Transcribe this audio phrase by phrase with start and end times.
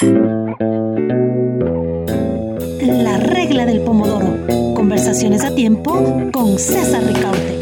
[0.00, 0.06] La
[3.18, 4.38] regla del pomodoro.
[4.74, 7.58] Conversaciones a tiempo con César Ricaute.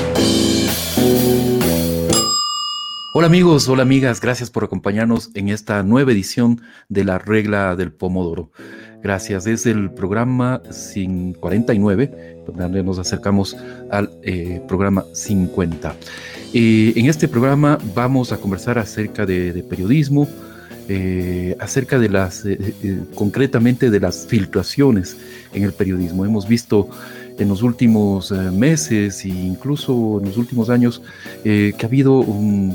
[3.15, 6.61] Hola amigos, hola amigas, gracias por acompañarnos en esta nueva edición
[6.91, 8.51] de la regla del pomodoro.
[9.03, 10.61] Gracias, es el programa
[11.41, 13.57] 49, donde nos acercamos
[13.91, 15.95] al eh, programa 50.
[16.53, 20.29] Eh, en este programa vamos a conversar acerca de, periodismo,
[20.89, 22.45] eh, acerca de las,
[23.15, 25.17] concretamente de las filtraciones
[25.53, 26.25] en el periodismo.
[26.25, 26.89] Hemos visto
[27.39, 31.03] en los últimos eh, meses e incluso en los últimos años
[31.45, 32.25] eh, que ha habido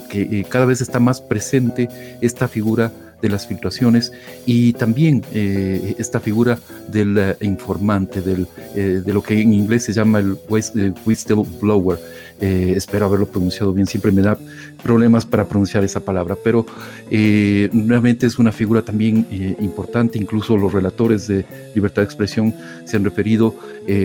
[0.09, 1.89] que eh, cada vez está más presente
[2.21, 4.11] esta figura de las filtraciones
[4.47, 6.57] y también esta figura
[6.87, 11.99] del informante, del, de lo que en inglés se llama el whistleblower.
[12.41, 14.35] Eh, espero haberlo pronunciado bien, siempre me da
[14.81, 16.65] problemas para pronunciar esa palabra, pero
[17.11, 21.45] eh, nuevamente es una figura también eh, importante, incluso los relatores de
[21.75, 23.55] libertad de expresión se han referido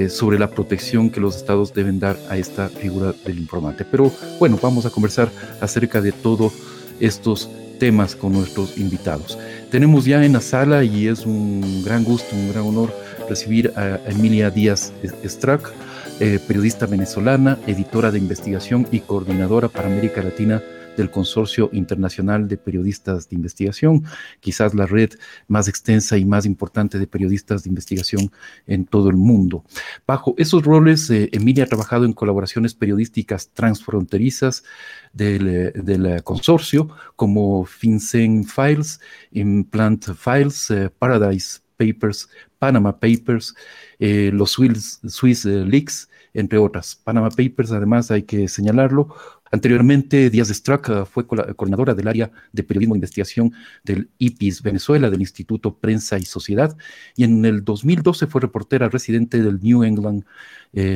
[0.08, 3.84] sobre la protección que los estados deben dar a esta figura del informante.
[3.84, 6.52] Pero bueno, vamos a conversar acerca de todos
[6.98, 9.38] estos temas con nuestros invitados.
[9.70, 12.92] Tenemos ya en la sala y es un gran gusto, un gran honor
[13.28, 14.92] recibir a Emilia Díaz
[15.24, 15.72] Strack
[16.18, 20.62] eh, periodista venezolana, editora de investigación y coordinadora para América Latina
[20.96, 24.04] del Consorcio Internacional de Periodistas de Investigación,
[24.40, 25.10] quizás la red
[25.46, 28.32] más extensa y más importante de periodistas de investigación
[28.66, 29.62] en todo el mundo.
[30.06, 34.64] Bajo esos roles, eh, Emilia ha trabajado en colaboraciones periodísticas transfronterizas
[35.12, 39.00] del, eh, del consorcio, como FinCEN Files,
[39.32, 42.28] Implant Files, Paradise Papers,
[42.58, 43.54] Panama Papers,
[43.98, 46.96] eh, los Swiss, Swiss eh, Leaks, entre otras.
[46.96, 49.14] Panama Papers, además, hay que señalarlo.
[49.50, 53.52] Anteriormente, Díaz de Strack eh, fue coordinadora del área de periodismo e investigación
[53.84, 56.76] del IPIS Venezuela, del Instituto Prensa y Sociedad,
[57.16, 60.24] y en el 2012 fue reportera residente del New England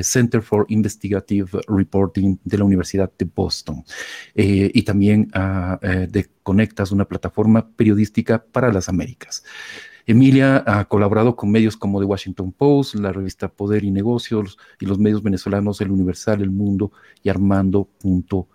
[0.02, 3.82] Center for Investigative Reporting de la Universidad de Boston.
[4.34, 9.42] y también ah, de Conectas, una plataforma periodística para las Américas.
[10.10, 14.87] Emilia ha colaborado con medios como The Washington Post, la revista Poder y Negocios y
[14.87, 16.91] los medios venezolanos El Universal, El Mundo
[17.22, 18.47] y Armando.info,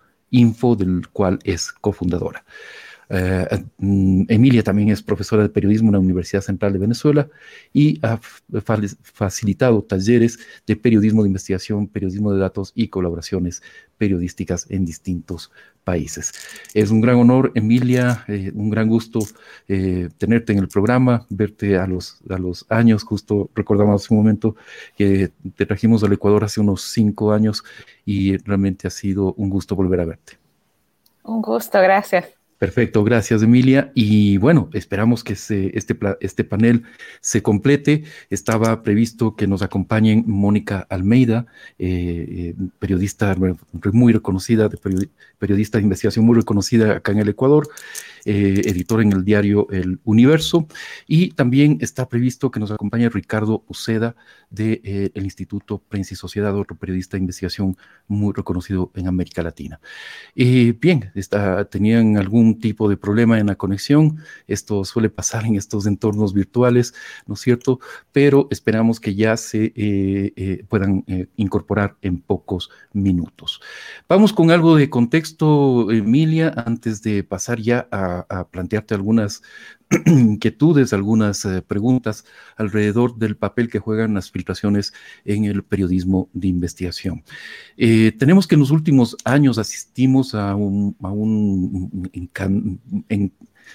[0.76, 2.44] del cual es cofundadora.
[3.08, 7.28] Eh, mm, Emilia también es profesora de periodismo en la Universidad Central de Venezuela
[7.72, 13.62] y ha facilitado talleres de periodismo de investigación, periodismo de datos y colaboraciones
[13.96, 15.50] periodísticas en distintos
[15.84, 16.32] países.
[16.74, 19.20] Es un gran honor, Emilia, eh, un gran gusto
[19.68, 24.18] eh, tenerte en el programa, verte a los, a los años, justo recordamos hace un
[24.18, 24.56] momento
[24.96, 27.62] que te trajimos al Ecuador hace unos cinco años
[28.04, 30.38] y realmente ha sido un gusto volver a verte.
[31.22, 32.35] Un gusto, gracias.
[32.58, 33.92] Perfecto, gracias Emilia.
[33.94, 36.84] Y bueno, esperamos que este, este panel
[37.20, 38.04] se complete.
[38.30, 41.46] Estaba previsto que nos acompañen Mónica Almeida,
[41.78, 43.36] eh, eh, periodista
[43.92, 44.70] muy reconocida,
[45.38, 47.68] periodista de investigación muy reconocida acá en el Ecuador,
[48.24, 50.66] eh, editor en el diario El Universo.
[51.06, 54.16] Y también está previsto que nos acompañe Ricardo Uceda
[54.48, 57.76] del Instituto Prensa y Sociedad, otro periodista de investigación
[58.08, 59.78] muy reconocido en América Latina.
[60.34, 61.12] bien,
[61.70, 64.18] tenían algún tipo de problema en la conexión.
[64.46, 66.94] Esto suele pasar en estos entornos virtuales,
[67.26, 67.80] ¿no es cierto?
[68.12, 73.60] Pero esperamos que ya se eh, eh, puedan eh, incorporar en pocos minutos.
[74.08, 79.42] Vamos con algo de contexto, Emilia, antes de pasar ya a plantearte algunas
[80.06, 82.24] inquietudes, algunas eh, preguntas
[82.56, 84.92] alrededor del papel que juegan las filtraciones
[85.24, 87.22] en el periodismo de investigación.
[87.76, 90.96] Eh, tenemos que en los últimos años asistimos a un,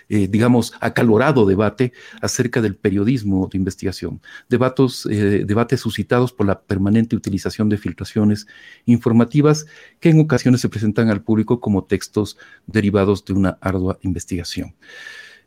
[0.09, 7.15] eh, digamos, acalorado debate acerca del periodismo de investigación, debates, debates suscitados por la permanente
[7.15, 8.47] utilización de filtraciones
[8.85, 9.65] informativas
[10.01, 14.75] que en ocasiones se presentan al público como textos derivados de una ardua investigación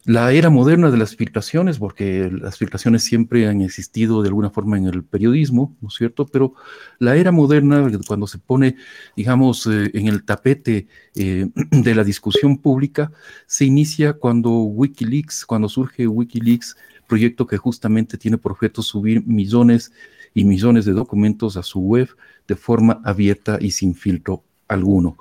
[0.06, 4.76] la era moderna de las filtraciones, porque las filtraciones siempre han existido de alguna forma
[4.76, 6.26] en el periodismo, ¿no es cierto?
[6.26, 6.55] Pero
[6.99, 8.76] la era moderna, cuando se pone,
[9.17, 13.12] digamos, eh, en el tapete eh, de la discusión pública,
[13.46, 16.76] se inicia cuando Wikileaks, cuando surge Wikileaks,
[17.06, 19.93] proyecto que justamente tiene por objeto subir millones
[20.34, 22.08] y millones de documentos a su web
[22.46, 25.17] de forma abierta y sin filtro alguno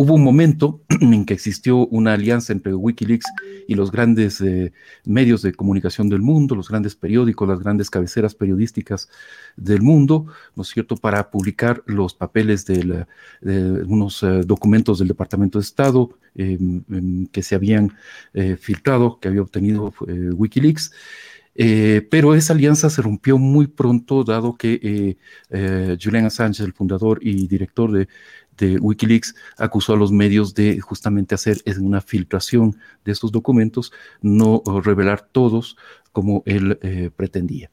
[0.00, 3.26] hubo un momento en que existió una alianza entre Wikileaks
[3.68, 4.72] y los grandes eh,
[5.04, 9.10] medios de comunicación del mundo, los grandes periódicos, las grandes cabeceras periodísticas
[9.58, 10.24] del mundo,
[10.56, 13.04] ¿no es cierto?, para publicar los papeles de,
[13.42, 17.92] unos eh, documentos del Departamento de Estado em, em, que se habían
[18.32, 20.92] eh, filtrado, que había obtenido Wikileaks.
[22.10, 25.18] pero esa alianza se rompió muy pronto, dado que
[26.02, 28.08] Julian Assange, el fundador y director de
[28.60, 34.62] de Wikileaks acusó a los medios de justamente hacer una filtración de estos documentos, no
[34.84, 35.76] revelar todos
[36.12, 37.70] como él eh, pretendía.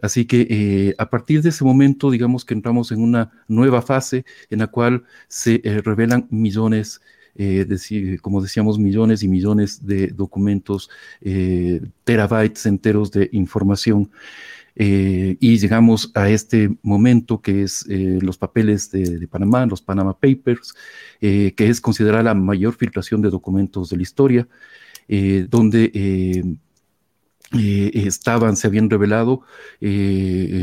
[0.00, 4.24] Así que eh, a partir de ese momento, digamos que entramos en una nueva fase
[4.50, 7.00] en la cual se eh, revelan millones
[8.20, 10.90] como decíamos, millones y millones de documentos,
[12.02, 14.10] terabytes enteros de información
[14.80, 20.16] eh, y llegamos a este momento que es eh, los papeles de, Panamá, los Panama
[20.16, 20.72] Papers,
[21.20, 24.48] eh, que es considerada la mayor filtración de documentos de la historia,
[25.48, 26.58] donde
[27.50, 29.40] estaban, se habían revelado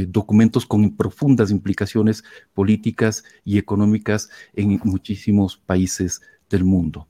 [0.07, 2.23] documentos con profundas implicaciones
[2.53, 7.07] políticas y económicas en muchísimos países del mundo.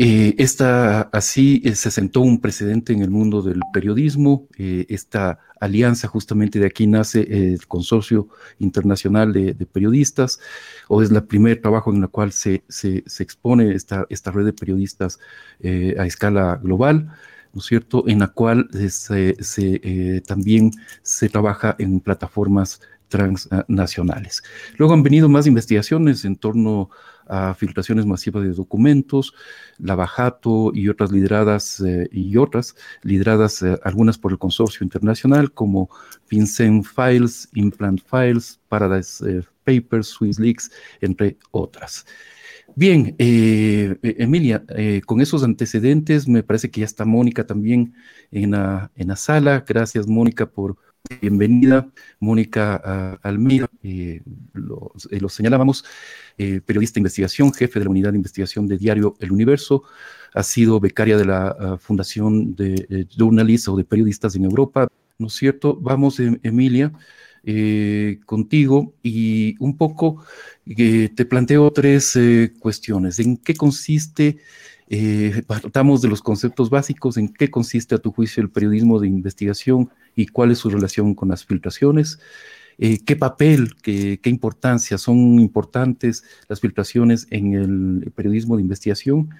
[0.00, 4.46] Eh, esta, así eh, se sentó un precedente en el mundo del periodismo.
[4.56, 8.28] Eh, esta alianza, justamente de aquí nace el Consorcio
[8.60, 10.38] Internacional de, Periodistas,
[10.86, 14.52] o es el primer trabajo en el cual se, se, expone esta, esta, red de
[14.52, 15.18] periodistas
[15.64, 17.10] a escala global.
[17.52, 20.70] ¿no es cierto?, en la cual se, también
[21.02, 24.42] se trabaja en plataformas transnacionales.
[24.76, 26.90] Luego han venido más investigaciones en torno
[27.56, 29.34] filtraciones masivas de documentos,
[29.78, 35.52] la Bajato y otras lideradas eh, y otras lideradas eh, algunas por el consorcio internacional
[35.52, 35.90] como
[36.30, 40.70] Vincent Files, Implant Files, Paradise eh, Papers, Swiss Leaks,
[41.00, 42.06] entre otras.
[42.74, 44.64] Bien, Emilia,
[45.04, 47.94] con esos antecedentes me parece que ya está Mónica también
[48.30, 49.64] en la, en la sala.
[49.66, 50.76] Gracias, Mónica, por
[51.20, 51.88] bienvenida.
[52.20, 53.68] Mónica Almeida,
[54.52, 55.84] lo, lo, señalábamos,
[56.36, 59.84] eh, periodista de investigación, jefe de la unidad de investigación de Diario El Universo,
[60.34, 64.88] ha sido becaria de la ah, Fundación de eh, Journalists o de Periodistas en Europa,
[65.18, 65.76] ¿no es cierto?
[65.80, 66.92] Vamos, em, Emilia,
[67.44, 70.24] eh, contigo y un poco
[70.64, 72.18] te planteo tres
[72.58, 73.18] cuestiones.
[73.20, 74.38] ¿En qué consiste?
[74.90, 79.08] Eh, partamos de los conceptos básicos, en qué consiste a tu juicio el periodismo de
[79.08, 82.18] investigación y cuál es su relación con las filtraciones.
[82.78, 89.30] Eh, qué papel, qué, importancia son importantes las filtraciones en el periodismo de investigación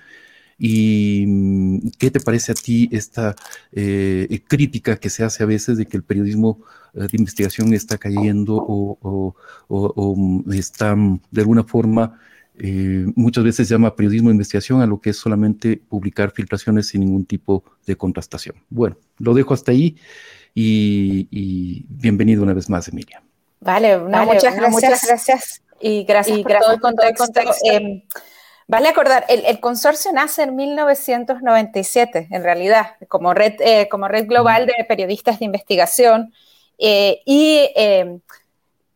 [0.59, 3.37] y mm, qué te parece a ti esta
[3.73, 6.61] eh, crítica que se hace a veces de que el periodismo
[6.95, 9.35] eh, de investigación está cayendo o,
[10.17, 12.21] mm, está mm, de alguna forma
[13.15, 17.03] muchas veces se llama periodismo de investigación a lo que es solamente publicar filtraciones sin
[17.03, 18.57] ningún tipo de contrastación.
[18.69, 19.97] Bueno, lo dejo hasta ahí
[20.55, 23.23] y bienvenido una vez más, Emilia.
[23.61, 24.71] Vale, muchas, gracias.
[24.71, 25.63] muchas gracias.
[25.81, 26.81] Y gracias, por, todo el
[27.17, 27.55] contexto.
[27.65, 28.03] Em,
[28.67, 34.67] vale acordar, el, consorcio nace en 1997, en realidad, como red, eh, como red global
[34.67, 36.33] de periodistas de investigación.
[36.79, 38.21] Eh, y em,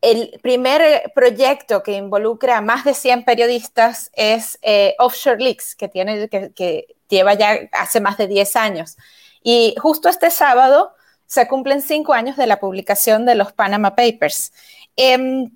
[0.03, 5.87] el primer proyecto que involucra a más de 100 periodistas es eh, Offshore Leaks, que,
[5.87, 8.97] tiene, que, lleva ya hace más de 10 años.
[9.43, 10.93] Y justo este sábado
[11.25, 14.51] se cumplen cinco años de la publicación de los Panama Papers.
[14.97, 15.49] Em,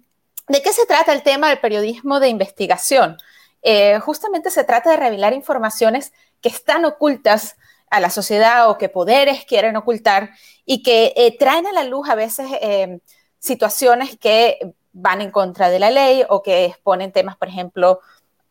[0.48, 3.18] ¿De qué se trata el tema del periodismo de investigación?
[3.64, 7.58] Eh, justamente se trata de revelar informaciones que están ocultas
[7.90, 10.30] a la sociedad o que poderes quieren ocultar
[10.66, 13.02] y que eh, traen a la luz a veces em,
[13.40, 18.00] situaciones que van en contra de la ley o que exponen temas, por ejemplo,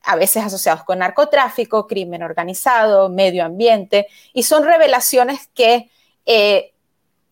[0.02, 5.90] a veces asociados con narcotráfico, crimen organizado, medio ambiente, y son revelaciones que
[6.25, 6.73] eh,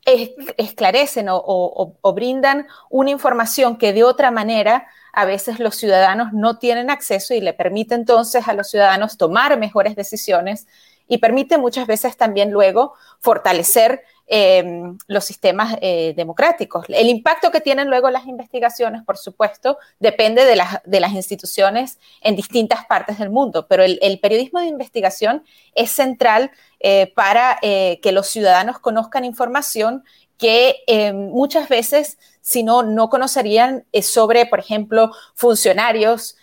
[0.04, 6.90] esclarecen o, brindan una información que de otra manera a veces los ciudadanos no tienen
[6.90, 10.66] acceso y le permite entonces a los ciudadanos tomar mejores decisiones
[11.08, 16.87] y permite muchas veces también luego fortalecer em, los sistemas eh, democráticos.
[16.88, 20.57] El impacto que tienen luego las investigaciones, por supuesto, depende de,
[21.00, 26.50] las instituciones en distintas partes del mundo, pero el, periodismo de investigación es central
[26.81, 30.04] eh, para eh, que los ciudadanos conozcan información
[30.38, 36.37] que muchas veces, si no, no conocerían sobre, por ejemplo, funcionarios,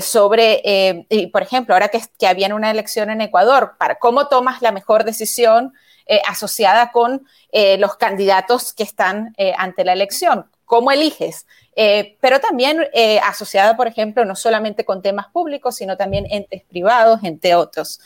[0.00, 4.72] sobre, por ejemplo, ahora que, que, había una elección en Ecuador, para cómo tomas la
[4.72, 5.72] mejor decisión
[6.08, 7.26] eh, asociada con
[7.78, 10.50] los candidatos que están ante la elección.
[10.64, 11.46] cómo eliges,
[11.80, 16.64] eh, pero también eh, asociada, por ejemplo, no solamente con temas públicos, sino también entes
[16.64, 18.00] privados, entre otros.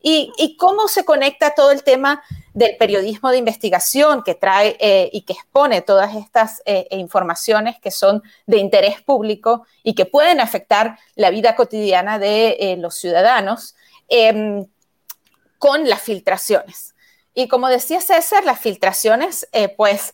[0.00, 2.22] Y, cómo se conecta todo el tema
[2.54, 8.22] del periodismo de investigación que trae eh, y que expone todas estas informaciones que son
[8.46, 13.74] de interés público y que pueden afectar la vida cotidiana de los ciudadanos
[14.08, 14.64] em,
[15.58, 16.94] con las filtraciones.
[17.38, 20.12] Y como decía César, las filtraciones, pues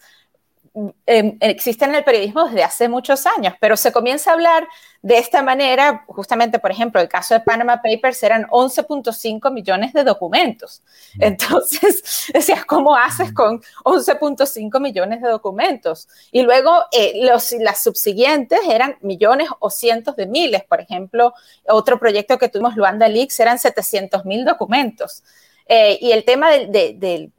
[1.07, 4.67] Em, existen en el periodismo desde hace muchos años, pero se comienza a hablar
[5.03, 10.03] de esta manera, justamente, por ejemplo, el caso de Panama Papers eran 11.5 millones de
[10.03, 10.83] documentos.
[11.21, 16.09] Entonces, decías, ¿cómo haces con 11.5 millones de documentos?
[16.33, 20.65] Y luego eh, los, las subsiguientes eran millones o cientos de miles.
[20.65, 21.35] Por ejemplo,
[21.69, 25.23] otro proyecto que tuvimos, Luanda Leaks, eran 700 mil documentos.
[25.67, 27.31] Eh, y el tema de,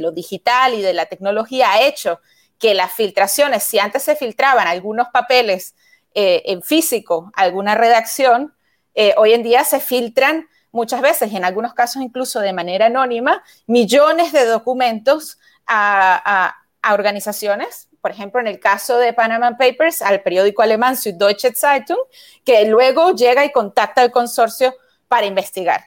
[0.00, 2.20] lo digital y de la tecnología ha hecho
[2.58, 5.74] que las filtraciones, si antes se filtraban algunos papeles
[6.14, 8.54] eh, en físico, alguna redacción,
[8.94, 12.86] eh, hoy en día se filtran muchas veces, y en algunos casos incluso de manera
[12.86, 16.54] anónima, millones de documentos a,
[16.90, 21.98] organizaciones, por ejemplo, en el caso de Panama Papers, al periódico alemán Süddeutsche Zeitung,
[22.44, 24.74] que luego llega y contacta al consorcio
[25.06, 25.84] para investigar.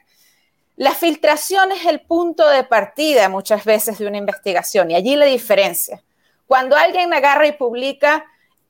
[0.76, 5.26] La filtración es el punto de partida muchas veces de una investigación y allí la
[5.26, 6.02] diferencia.
[6.46, 8.24] Cuando alguien agarra y publica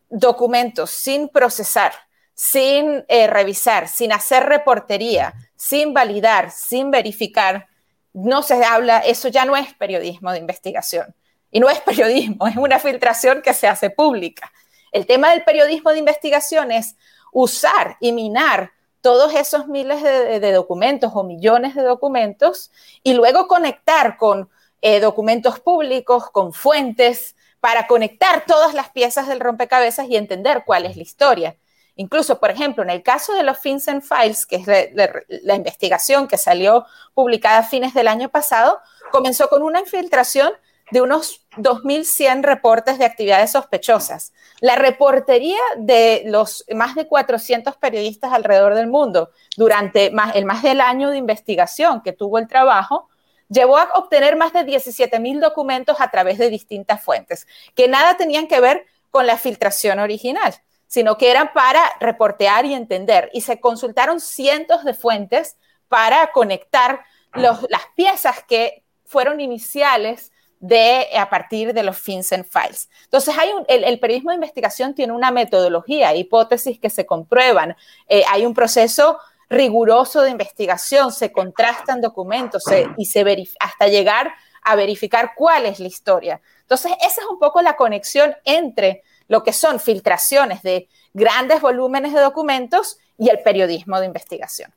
[0.09, 1.93] documentos sin procesar,
[2.35, 7.69] sin eh, revisar, sin hacer reportería, sin validar, sin verificar,
[8.13, 11.15] no se habla, eso ya no es periodismo de investigación.
[11.51, 14.53] Y no es periodismo, es una filtración que se hace pública.
[14.91, 16.97] El tema del periodismo de investigación es
[17.33, 22.71] usar y minar todos esos miles de, documentos o millones de documentos
[23.03, 24.49] y luego conectar con
[24.81, 30.87] eh, documentos públicos, con fuentes, para conectar todas las piezas del rompecabezas y entender cuál
[30.87, 31.57] es la historia.
[31.95, 36.39] Incluso, por ejemplo, en el caso de los FinCEN Files, que es la, investigación que
[36.39, 38.81] salió publicada a fines del año pasado,
[39.11, 40.53] comenzó con una infiltración
[40.93, 44.35] de unos 2.100 reportes de actividades sospechosas.
[44.61, 50.63] La reportería de los más de 400 periodistas alrededor del mundo durante más, el más
[50.63, 53.09] del año de investigación que tuvo el trabajo
[53.49, 58.19] llevó a obtener más de 17 mil documentos a través de distintas fuentes, que nada
[58.19, 60.55] tenían que ver con la filtración original,
[60.87, 63.31] sino que eran para reportear y entender.
[63.33, 65.57] Y se consultaron cientos de fuentes
[65.89, 70.32] para conectar las piezas que fueron iniciales
[70.63, 72.89] de a partir de los FinCEN files.
[73.05, 77.77] Entonces, hay el, periodismo de investigación tiene una metodología, hipótesis que se comprueban,
[78.09, 79.19] eh, hay un proceso
[79.51, 82.65] riguroso de investigación, se contrastan documentos
[82.97, 86.41] y se hasta llegar a verificar cuál es la historia.
[86.61, 92.13] Entonces, esa es un poco la conexión entre lo que son filtraciones de grandes volúmenes
[92.15, 94.73] de documentos y el periodismo de investigación.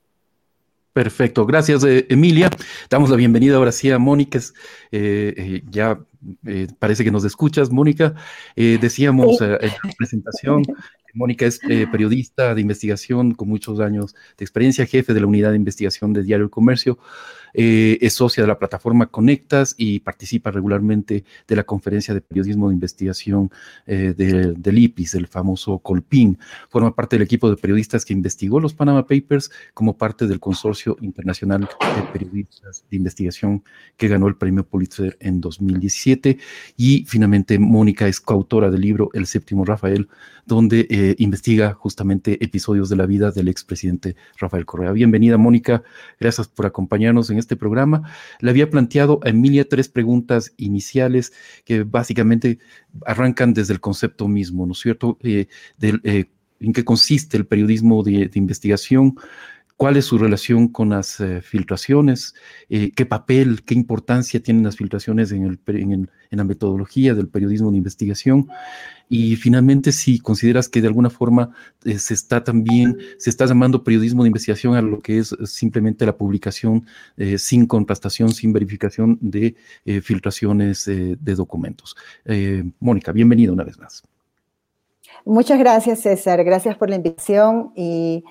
[0.96, 2.50] Perfecto, gracias eh, Emilia.
[2.90, 4.40] Damos la bienvenida ahora sí a Mónica.
[4.94, 6.00] Eh, eh, ya
[6.80, 8.16] parece que nos escuchas, Mónica.
[8.56, 10.64] decíamos en la presentación
[11.14, 15.58] Mónica es periodista de investigación con muchos años de experiencia, jefe de la unidad de
[15.58, 16.98] investigación de Diario El Comercio.
[17.58, 22.68] Eh, es socia de la plataforma Conectas y participa regularmente de la conferencia de periodismo
[22.68, 23.52] de investigación
[23.88, 26.38] eh, del IPIS, el famoso Colpin.
[26.70, 30.98] Forma parte del equipo de periodistas que investigó los Panama Papers como parte del Consorcio
[31.02, 33.64] Internacional de Periodistas de Investigación
[33.98, 36.38] que ganó el premio Pulitzer en 2017.
[36.76, 40.10] Y finalmente, Mónica es coautora del libro El séptimo Rafael,
[40.46, 44.92] donde eh, investiga justamente episodios de la vida del expresidente Rafael Correa.
[44.92, 45.84] Bienvenida, Mónica.
[46.20, 48.10] Gracias por acompañarnos en este programa.
[48.40, 51.34] Le había planteado a Emilia tres preguntas iniciales
[51.66, 52.58] que básicamente
[53.06, 55.20] arrancan desde el concepto mismo, ¿no es cierto?
[55.22, 55.48] Eh,
[55.82, 56.26] eh,
[56.60, 59.16] ¿En qué consiste el periodismo de investigación?
[59.78, 62.34] Cuál es su relación con las eh, filtraciones,
[62.70, 67.72] eh, qué papel, qué importancia tienen las filtraciones en, el, en, la metodología del periodismo
[67.72, 68.48] de investigación.
[69.10, 71.52] Y finalmente, si consideras que de alguna forma
[71.84, 76.06] eh, se está también, se está llamando periodismo de investigación a lo que es simplemente
[76.06, 76.86] la publicación
[77.38, 79.56] sin contrastación, sin verificación de
[80.02, 81.96] filtraciones de documentos.
[82.80, 84.04] Mónica, bienvenida una vez más.
[85.24, 86.44] Muchas gracias, César.
[86.44, 88.24] Gracias por la invitación y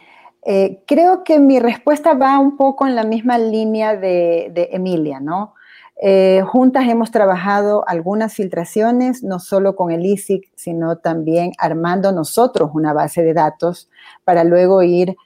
[0.47, 5.55] eh, creo que mi respuesta va un poco en la misma línea de, Emilia, ¿no?
[6.03, 12.71] Eh, juntas hemos trabajado algunas filtraciones, no solo con el ISIC, sino también armando nosotros
[12.75, 13.89] una base de datos
[14.25, 15.17] para luego ir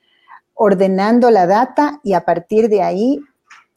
[0.55, 3.21] ordenando la data y a partir de ahí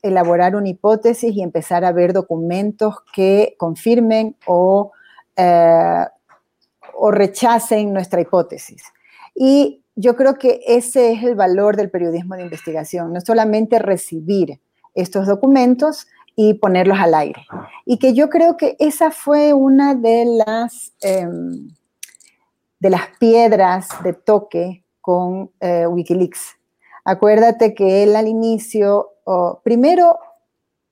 [0.04, 4.92] elaborar una hipótesis y empezar a ver documentos que confirmen o,
[5.36, 6.06] eh,
[6.94, 8.84] o rechacen nuestra hipótesis.
[9.34, 14.60] Y yo creo que ese es el valor del periodismo de investigación, no solamente recibir
[14.94, 17.46] estos documentos y ponerlos al aire.
[17.86, 21.70] Y que yo creo que esa fue una de las, em,
[22.80, 26.58] de las piedras de toque con eh, Wikileaks.
[27.04, 29.10] Acuérdate que él al inicio,
[29.64, 30.20] primero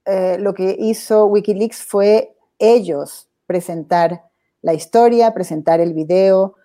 [0.05, 4.23] eh, lo que hizo Wikileaks fue ellos presentar
[4.61, 6.55] la historia, presentar el video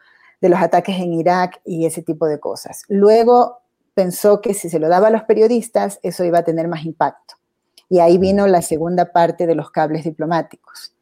[0.44, 2.82] de los ataques en Irak y ese tipo de cosas.
[2.88, 3.62] Luego
[3.94, 7.36] pensó que si se lo daba a los periodistas, eso iba a tener más impacto.
[7.88, 10.94] Y ahí vino la segunda parte de los cables diplomáticos.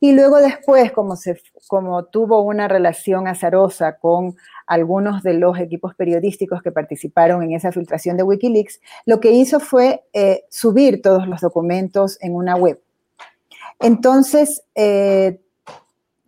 [0.00, 6.70] Y luego después, como, tuvo una relación azarosa con algunos de los equipos periodísticos que
[6.70, 12.18] participaron en esa filtración de Wikileaks, lo que hizo fue eh, subir todos los documentos
[12.20, 12.78] en una web.
[13.78, 15.40] Entonces, eh,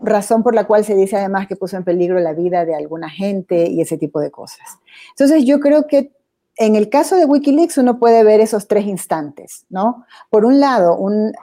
[0.02, 3.08] razón por la cual se dice además que puso en peligro la vida de alguna
[3.08, 4.78] gente y ese tipo de cosas.
[5.10, 6.12] Entonces, yo creo que
[6.56, 10.04] en el caso de Wikileaks uno puede ver esos tres instantes, ¿no?
[10.28, 10.98] Por un lado,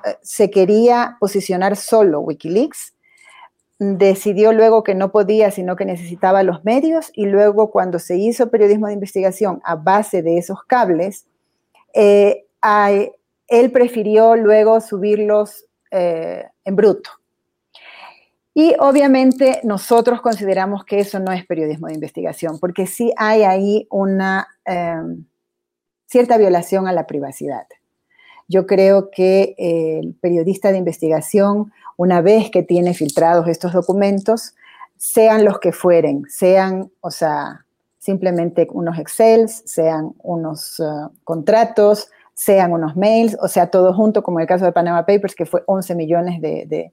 [0.06, 2.94] eh, se quería posicionar solo Wikileaks,
[3.80, 8.50] decidió luego que no podía, sino que necesitaba los medios, y luego cuando se hizo
[8.50, 11.26] periodismo de investigación a base de esos cables,
[11.94, 12.46] eh,
[13.48, 17.10] él prefirió luego subirlos eh, en bruto.
[18.60, 23.88] Y obviamente nosotros consideramos que eso no es periodismo de investigación, porque sí hay ahí
[23.90, 25.24] una em,
[26.08, 27.68] cierta violación a la privacidad.
[28.50, 34.56] Yo creo que el periodista de investigación, una vez que tiene filtrados estos documentos,
[34.98, 37.66] sean los que fueren, sean, o sea,
[37.98, 44.42] simplemente unos Excels, sean unos uh, contratos, sean unos mails, o sea, todo junto, como
[44.42, 46.92] el caso de Panama Papers, que fue 11 millones de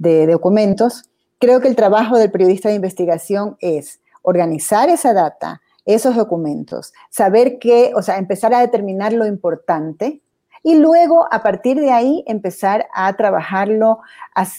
[0.00, 1.04] documentos,
[1.38, 7.58] creo que el trabajo del periodista de investigación es organizar esa data, esos documentos, saber
[7.58, 10.20] qué, o sea, empezar a determinar lo importante
[10.62, 14.00] y luego a partir de ahí empezar a trabajarlo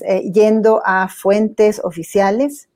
[0.05, 2.69] eh, yendo a fuentes oficiales,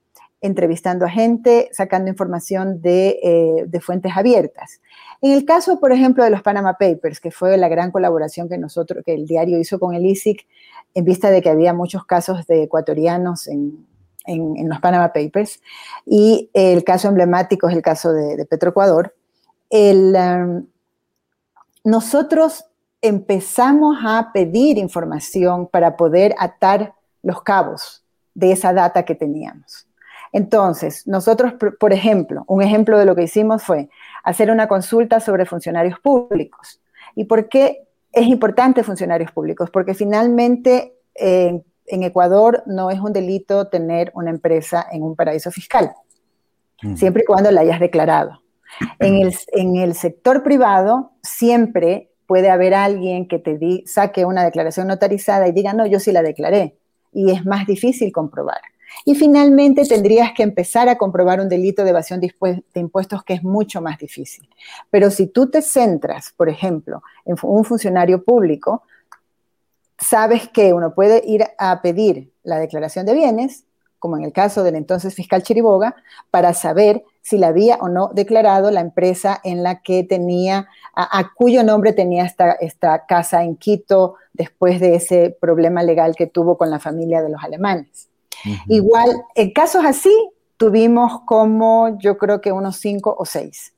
[0.45, 4.79] entrevistando a gente, sacando información de, eh, de, fuentes abiertas.
[5.21, 8.57] En el caso, por ejemplo, de los Panama Papers, que fue la gran colaboración que
[8.57, 10.45] nosotros, que el diario hizo con el ISIC,
[10.93, 13.87] en vista de que había muchos casos de ecuatorianos en,
[14.27, 15.61] los Panama Papers,
[16.05, 19.13] y el caso emblemático es el caso de, Petroecuador,
[19.69, 20.65] el, um,
[21.83, 22.65] nosotros
[23.01, 29.87] empezamos a pedir información para poder atar los cabos de esa data que teníamos.
[30.35, 33.87] Entonces, nosotros, por ejemplo, un ejemplo de lo que hicimos fue
[34.21, 36.81] hacer una consulta sobre funcionarios públicos.
[37.15, 43.13] ¿Y por qué es importante funcionarios públicos porque finalmente eh, en Ecuador no es un
[43.13, 45.93] delito tener una empresa en un paraíso fiscal,
[46.97, 48.41] siempre y cuando la hayas declarado.
[48.99, 54.87] En el, en el, sector privado siempre puede haber alguien que te saque una declaración
[54.87, 56.75] notarizada y diga, no, yo sí la declaré.
[57.13, 58.59] Y es más difícil comprobar.
[59.03, 62.33] Y finalmente tendrías que empezar a comprobar un delito de evasión de
[62.75, 64.47] impuestos que es mucho más difícil.
[64.89, 68.83] Pero si tú te centras, por ejemplo, en un funcionario público,
[69.97, 73.65] sabes que uno puede ir a pedir la declaración de bienes,
[73.99, 75.95] como en el caso del entonces fiscal Chiriboga,
[76.29, 81.31] para saber si la había o no declarado la empresa en la que tenía, a,
[81.33, 86.69] cuyo nombre tenía esta, casa en Quito después de ese problema legal que tuvo con
[86.69, 88.09] la familia de los alemanes.
[88.67, 90.13] Igual, en casos así,
[90.57, 93.73] tuvimos como yo creo que unos cinco o seis.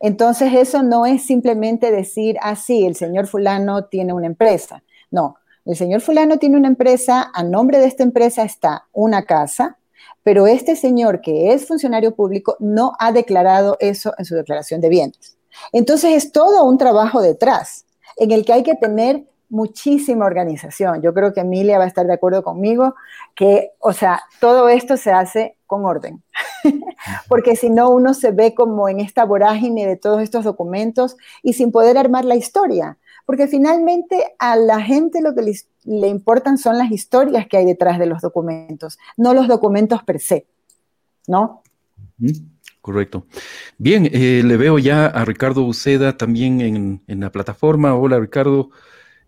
[0.00, 4.82] Entonces, eso no es simplemente decir, ah, sí, el señor fulano tiene una empresa.
[5.10, 9.78] No, el señor fulano tiene una empresa, a nombre de esta empresa está una casa,
[10.22, 14.88] pero este señor que es funcionario público no ha declarado eso en su declaración de
[14.88, 15.36] bienes.
[15.72, 17.86] Entonces, es todo un trabajo detrás
[18.16, 21.02] en el que hay que tener muchísima organización.
[21.02, 22.94] Yo creo que Emilia va a estar de acuerdo conmigo
[23.34, 26.22] que, o sea, todo esto se hace con orden,
[27.28, 31.54] porque si no uno se ve como en esta vorágine de todos estos documentos y
[31.54, 35.54] sin poder armar la historia, porque finalmente a la gente lo que
[35.84, 40.20] le, importan son las historias que hay detrás de los documentos, no los documentos per
[40.20, 40.46] se,
[41.26, 41.62] ¿no?
[42.80, 43.26] Correcto.
[43.78, 47.94] Bien, eh, le veo ya a Ricardo Buceda también en, en la plataforma.
[47.94, 48.70] Hola Ricardo,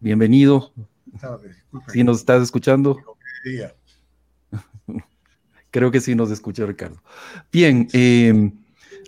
[0.00, 0.72] Bienvenido.
[1.92, 2.98] Si nos estás escuchando.
[5.70, 7.02] Creo que sí nos escucha Ricardo.
[7.52, 8.52] Bien, em,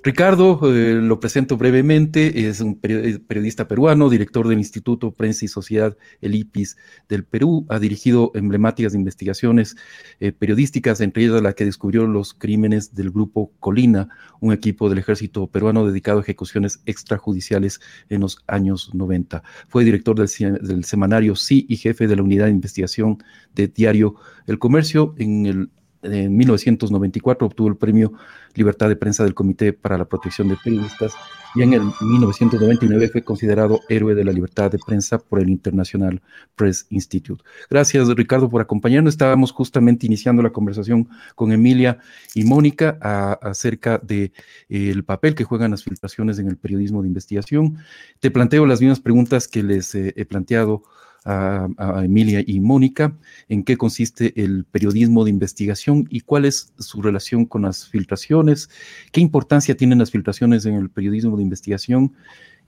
[0.08, 5.98] Ricardo, eh, lo presento brevemente, es un periodista peruano, director del Instituto Prensa y Sociedad,
[6.22, 6.78] el IPIS
[7.10, 9.76] del Perú, ha dirigido emblemáticas investigaciones
[10.18, 14.08] eh, periodísticas, entre ellas la que descubrió los crímenes del grupo Colina,
[14.40, 19.42] un equipo del ejército peruano dedicado a ejecuciones extrajudiciales en los años 90.
[19.68, 23.22] Fue director del, del semanario Sí y jefe de la unidad de investigación
[23.54, 24.14] de Diario
[24.46, 25.70] El Comercio en el
[26.02, 28.12] en 1994 obtuvo el premio
[28.54, 31.12] Libertad de Prensa del Comité para la Protección de Periodistas
[31.54, 36.20] y en el 1999 fue considerado héroe de la libertad de prensa por el International
[36.56, 37.42] Press Institute.
[37.70, 39.14] Gracias, Ricardo, por acompañarnos.
[39.14, 41.98] Estábamos justamente iniciando la conversación con Emilia
[42.34, 42.98] y Mónica
[43.40, 44.32] acerca del
[44.68, 47.78] de, el papel que juegan las filtraciones en el periodismo de investigación.
[48.20, 50.82] Te planteo las mismas preguntas que les he planteado
[51.28, 53.12] a, Emilia y Mónica
[53.48, 58.70] en qué consiste el periodismo de investigación y cuál es su relación con las filtraciones,
[59.12, 62.14] qué importancia tienen las filtraciones en el periodismo de investigación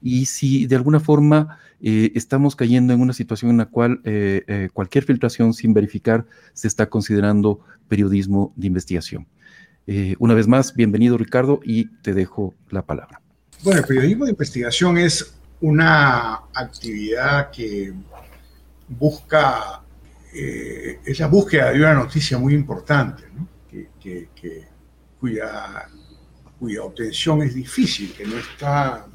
[0.02, 4.44] y si de alguna forma eh, estamos cayendo en una situación en la cual eh,
[4.46, 9.26] eh, cualquier filtración sin verificar se está considerando periodismo de investigación.
[10.18, 13.20] una vez más, bienvenido Ricardo y te dejo la palabra.
[13.64, 17.92] Bueno, el periodismo de investigación es una actividad que
[18.90, 19.82] busca,
[20.34, 23.24] eh, es la búsqueda de una noticia muy importante,
[25.18, 25.88] cuya,
[26.58, 29.06] cuya obtención es difícil, que no está,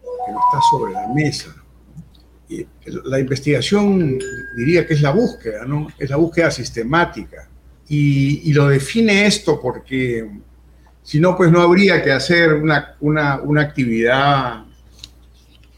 [0.00, 1.54] que no está sobre la mesa.
[2.48, 2.66] Y
[3.04, 4.18] la investigación
[4.56, 5.88] diría que es la búsqueda, ¿no?
[5.98, 7.48] Es la búsqueda sistemática.
[7.88, 10.28] Y, lo define esto porque
[11.02, 14.64] si no, pues no habría que hacer una, una, una actividad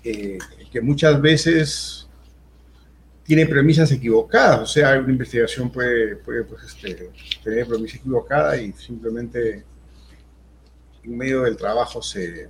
[0.02, 0.38] eh,
[0.70, 2.08] que muchas veces
[3.28, 7.10] tiene premisas equivocadas, o sea, una investigación puede, pues, este,
[7.44, 9.64] tener premisa equivocada y simplemente
[11.04, 12.48] en medio del trabajo se,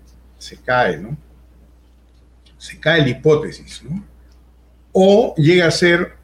[0.65, 1.19] cae, ¿no?
[2.57, 4.05] Se cae la hipótesis, ¿no?
[4.93, 6.15] O llega a ser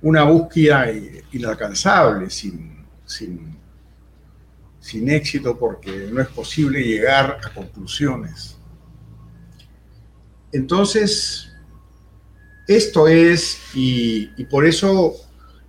[0.00, 0.86] una búsqueda
[1.32, 2.86] inalcanzable, sin
[5.10, 8.56] éxito, porque no es posible llegar a conclusiones.
[10.52, 11.50] Entonces,
[12.66, 15.14] esto es, y, por eso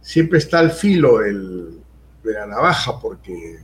[0.01, 3.59] siempre está al filo de la navaja, porque,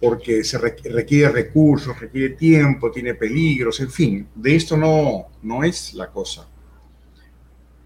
[0.00, 5.94] porque se requiere recursos, requiere tiempo, tiene peligros, en fin, de esto no, no es
[5.94, 6.48] la cosa.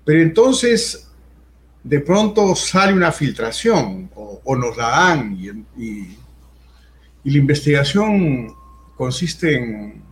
[0.04, 1.10] Pero entonces,
[1.82, 5.38] de pronto sale una filtración, o, nos la dan,
[5.76, 6.16] y,
[7.22, 8.54] la investigación
[8.96, 10.02] consiste en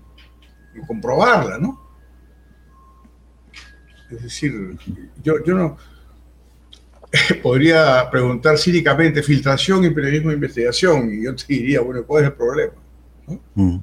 [0.86, 1.88] comprobarla, ¿no?
[4.10, 4.76] Es decir,
[5.22, 5.76] yo, no
[7.42, 12.30] podría preguntar cínicamente filtración y periodismo de investigación, y yo te diría, bueno, ¿cuál es
[12.30, 12.72] el problema?
[13.54, 13.78] Mm.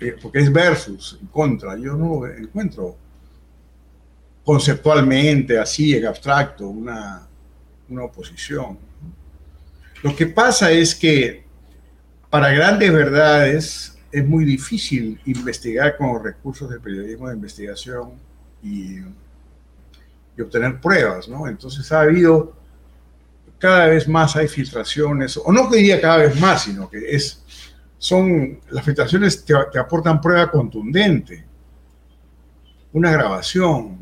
[0.00, 1.76] Eh, porque es versus, en contra.
[1.76, 2.96] Yo no encuentro
[4.44, 7.28] conceptualmente, así en abstracto, una,
[7.88, 8.78] una oposición.
[10.02, 11.44] Lo que pasa es que
[12.30, 18.12] para grandes verdades es muy difícil investigar con recursos del periodismo de investigación
[18.62, 18.98] y,
[20.40, 21.46] obtener pruebas, ¿no?
[21.46, 22.54] Entonces ha habido,
[23.58, 27.44] cada vez más hay filtraciones, o no diría cada vez más, sino que es,
[27.98, 31.44] son, las filtraciones te, te aportan prueba contundente,
[32.94, 33.98] una grabación,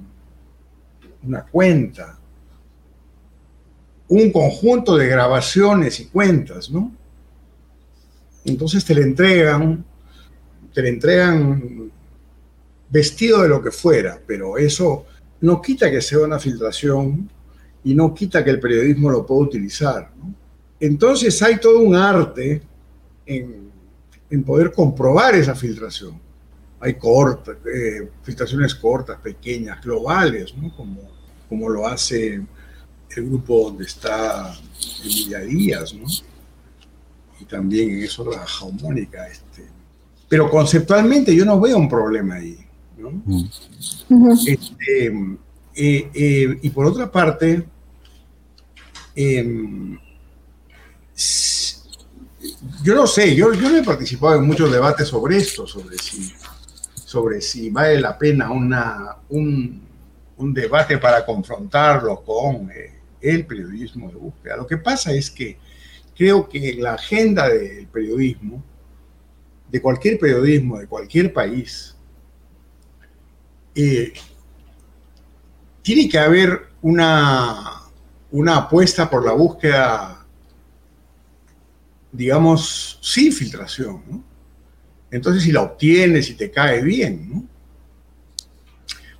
[1.25, 2.16] una cuenta,
[4.07, 6.92] un conjunto de grabaciones y cuentas, ¿no?
[8.44, 9.85] Entonces te le entregan,
[10.78, 11.90] te le entregan
[12.88, 15.06] vestido de lo que fuera, pero eso
[15.40, 17.28] no quita que sea una filtración
[17.82, 20.08] y no quita que el periodismo lo pueda utilizar.
[20.78, 22.62] Entonces hay todo un arte
[23.26, 26.20] en, poder comprobar esa filtración.
[26.78, 30.54] Hay cortas, eh, filtraciones cortas, pequeñas, globales,
[31.48, 32.34] como, lo hace
[33.16, 34.56] el grupo donde está
[35.02, 36.06] Emilia Díaz, ¿no?
[37.40, 39.26] y también en eso la jaumónica.
[39.26, 39.77] Este.
[40.28, 42.58] Pero conceptualmente yo no veo un problema ahí.
[44.46, 45.06] Este,
[45.74, 47.64] eh, eh, y por otra parte,
[49.14, 49.98] em,
[52.82, 56.32] yo no sé, yo, yo no he participado en muchos debates sobre esto, sobre si,
[56.94, 59.86] sobre si vale la pena una, un,
[60.52, 64.56] debate para confrontarlo con eh, el periodismo de búsqueda.
[64.56, 65.58] Lo que pasa es que
[66.16, 68.62] creo que la agenda del periodismo,
[69.70, 71.96] de cualquier periodismo, de cualquier país,
[73.74, 74.12] eh,
[75.83, 77.83] tiene que haber una,
[78.31, 80.18] una apuesta por la búsqueda
[82.12, 84.02] digamos, sin filtración.
[84.09, 84.24] ¿no?
[85.11, 87.44] Entonces, si la obtienes y te cae bien, ¿no?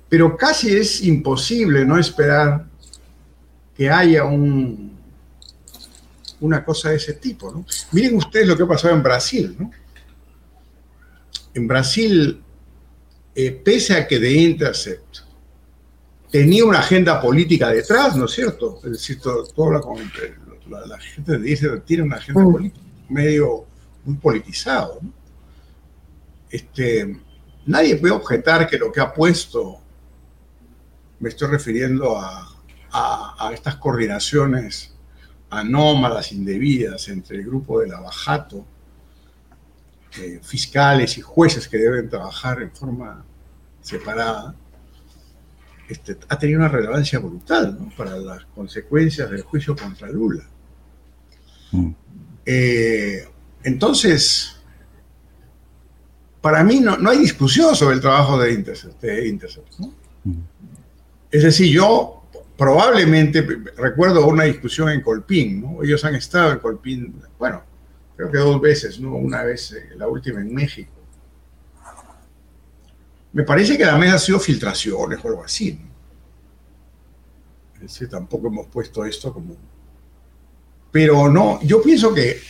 [0.07, 2.65] Pero casi es imposible no esperar
[3.77, 4.97] que haya un,
[6.39, 7.63] una cosa de ese tipo.
[7.91, 9.55] Miren ustedes lo que ha pasado en Brasil.
[9.57, 9.71] ¿no?
[11.53, 12.41] En Brasil,
[13.35, 15.17] eh, pese a que The Intercept
[16.31, 18.79] tenía una agenda política detrás, ¿no es cierto?
[18.83, 19.71] Es decir, todo,
[20.69, 22.51] la, gente de Intercept tiene una agenda mm.
[22.51, 23.65] política medio
[24.05, 24.99] muy politizado.
[25.01, 25.11] ¿no?
[26.49, 27.19] Este,
[27.65, 29.79] nadie puede objetar que lo que ha puesto,
[31.19, 32.55] me estoy refiriendo a,
[33.53, 34.95] estas coordinaciones
[35.51, 38.65] anómalas, indebidas entre el grupo de la Bajato,
[40.19, 43.23] eh, fiscales y jueces que deben trabajar en forma
[43.81, 44.55] separada,
[45.87, 50.43] este, ha tenido una relevancia brutal para las consecuencias del juicio contra Lula.
[51.71, 51.91] Mm.
[52.45, 53.27] Eh,
[53.63, 54.55] entonces,
[56.41, 59.03] para mí no, no, hay discusión sobre el trabajo de Intercept.
[61.31, 62.23] Es decir, yo
[62.57, 63.41] probablemente
[63.77, 65.83] recuerdo una discusión en Colpín, ¿no?
[65.83, 67.63] Ellos han estado en Colpín, bueno,
[68.19, 69.15] creo que dos veces, ¿no?
[69.15, 70.91] Una vez, eh, la última en México.
[73.31, 75.79] Me parece que la mesa ha sido filtraciones o algo así,
[77.79, 78.09] ¿no?
[78.09, 79.55] Tampoco hemos puesto esto como...
[80.91, 82.41] Pero no, yo pienso que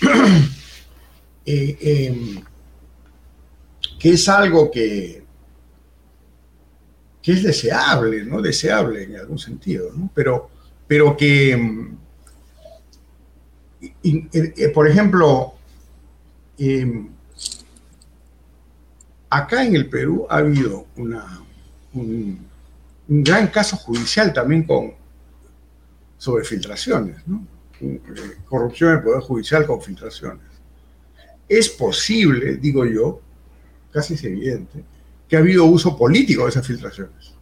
[1.46, 2.42] eh, em,
[4.00, 5.24] que es algo que,
[7.22, 8.42] que es deseable, ¿no?
[8.42, 10.10] Deseable en algún sentido, ¿no?
[10.16, 10.50] Pero,
[10.88, 11.98] pero que, mm,
[14.04, 15.59] eh, por ejemplo,
[16.60, 17.10] em,
[19.30, 21.42] acá en el Perú ha habido una,
[21.94, 22.48] un,
[23.08, 24.94] gran caso judicial también con,
[26.18, 27.46] sobre filtraciones, ¿no?
[27.82, 28.02] Eh,
[28.46, 30.44] corrupción del Poder Judicial con filtraciones.
[31.48, 33.22] Es posible, digo yo,
[33.92, 34.84] casi es evidente,
[35.28, 37.34] que ha habido uso político de esas filtraciones.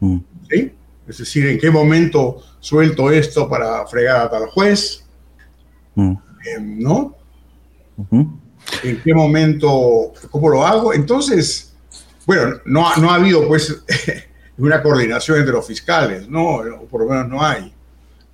[0.00, 0.18] Mm.
[0.48, 0.72] ¿Sí?
[1.08, 5.04] Es decir, ¿en qué momento suelto esto para fregar a tal juez?
[5.94, 6.14] Mm.
[6.54, 7.16] Em, ¿No?
[8.82, 10.92] ¿En qué momento, cómo lo hago?
[10.94, 11.74] Entonces,
[12.26, 13.82] bueno, no, no ha habido pues
[14.58, 16.56] una coordinación entre los fiscales, ¿no?
[16.56, 17.72] O por lo menos no hay.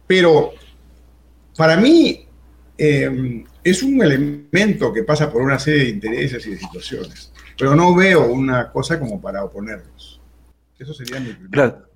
[0.06, 0.52] Pero
[1.56, 2.26] para mí,
[2.78, 7.74] eh, es un elemento que pasa por una serie de intereses y de situaciones, pero
[7.74, 10.20] no veo una cosa como para oponerlos.
[10.78, 11.86] Eso sería mi Claro.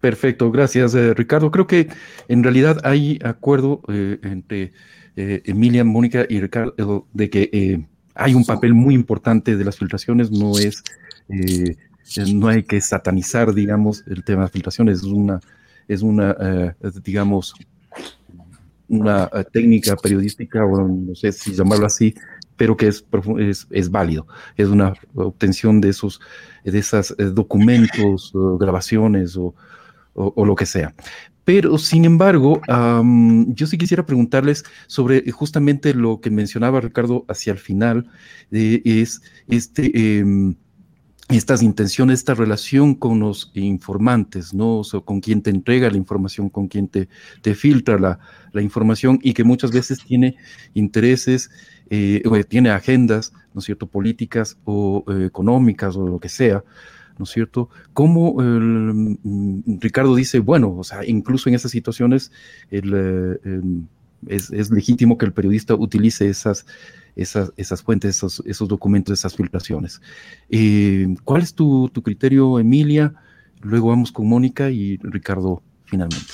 [0.00, 1.50] Perfecto, gracias eh, Ricardo.
[1.50, 1.88] Creo que
[2.28, 4.72] en realidad hay acuerdo eh, entre
[5.20, 10.30] eh, Emilia, Mónica y Ricardo de que hay un papel muy importante de las filtraciones,
[10.30, 10.82] no es,
[12.32, 15.40] no hay que satanizar, digamos, el tema de las filtraciones, es una,
[15.88, 16.36] es una
[17.02, 17.54] digamos,
[18.90, 22.14] una eh, técnica periodística, o no sé si llamarlo así,
[22.56, 23.04] pero que es,
[23.38, 24.26] es, es válido.
[24.56, 26.20] Es una obtención de esos
[26.64, 29.54] de esas eh, documentos, grabaciones o,
[30.12, 30.92] o, lo que sea.
[31.52, 32.60] Pero, sin embargo,
[33.48, 38.08] yo sí quisiera preguntarles sobre justamente lo que mencionaba Ricardo hacia el final,
[38.52, 40.18] eh, es este...
[40.20, 40.54] Em,
[41.28, 44.80] estas intenciones, esta relación con los informantes, ¿no?
[44.80, 47.08] O con quien te entrega la información, con quien te,
[47.40, 48.18] te filtra la,
[48.52, 50.34] la, información y que muchas veces tiene
[50.74, 51.50] intereses,
[51.88, 56.64] eh, tiene agendas, ¿no es cierto?, políticas o eh, económicas o lo que sea,
[57.20, 57.68] ¿no es cierto?
[57.92, 62.32] Como mm, Ricardo dice, bueno, o sea, incluso en esas situaciones
[62.72, 62.80] eh,
[63.44, 63.86] em,
[64.26, 66.66] es, es legítimo que el periodista utilice esas
[67.16, 70.00] esas, esas fuentes, esos, documentos, esas filtraciones.
[70.48, 73.14] Eh, ¿Cuál es tu, criterio, Emilia?
[73.60, 76.32] Luego vamos con Mónica y Ricardo finalmente.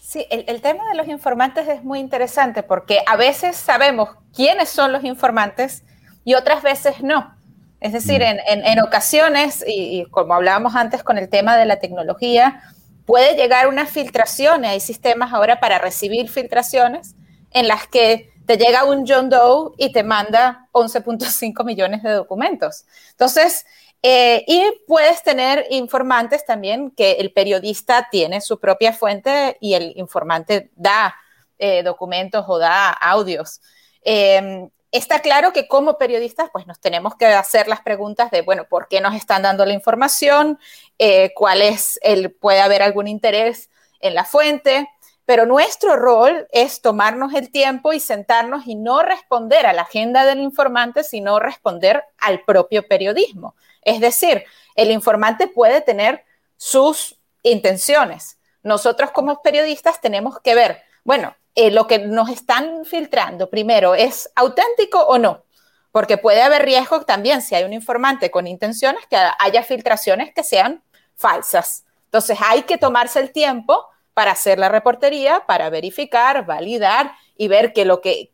[0.00, 4.92] Sí, el, tema de los informantes es muy interesante porque a veces sabemos quiénes son
[4.92, 5.84] los informantes
[6.24, 7.34] y otras veces no.
[7.80, 8.24] Es decir, mm.
[8.24, 12.62] en, en, en, ocasiones, y, y como hablábamos antes con el tema de la tecnología,
[13.06, 17.14] puede llegar una filtración, hay sistemas ahora para recibir filtraciones
[17.52, 22.86] en las que te llega un John Doe y te manda 11.5 millones de documentos.
[23.10, 23.66] Entonces,
[24.02, 29.92] eh, y puedes tener informantes también que el periodista tiene su propia fuente y el
[29.96, 31.14] informante da
[31.58, 33.60] eh, documentos o da audios.
[34.02, 38.64] Em, está claro que como periodistas, pues nos tenemos que hacer las preguntas de, bueno,
[38.68, 40.58] ¿por qué nos están dando la información?
[40.98, 43.70] Eh, ¿Cuál es el, puede haber algún interés
[44.00, 44.88] en la fuente?
[45.28, 50.24] pero nuestro rol es tomarnos el tiempo y sentarnos y no responder a la agenda
[50.24, 53.54] del informante, sino responder al propio periodismo.
[53.82, 56.24] Es decir, el informante puede tener
[56.56, 58.38] sus intenciones.
[58.62, 64.30] Nosotros como periodistas tenemos que ver, bueno, eh, lo que nos están filtrando, primero, ¿es
[64.36, 65.42] auténtico o no?
[65.90, 70.44] Porque puede haber riesgo también si hay un informante con intenciones que haya filtraciones que
[70.44, 70.84] sean
[71.16, 71.84] falsas.
[72.04, 77.72] Entonces hay que tomarse el tiempo para hacer la reportería, para verificar, validar y ver
[77.72, 78.30] que lo que,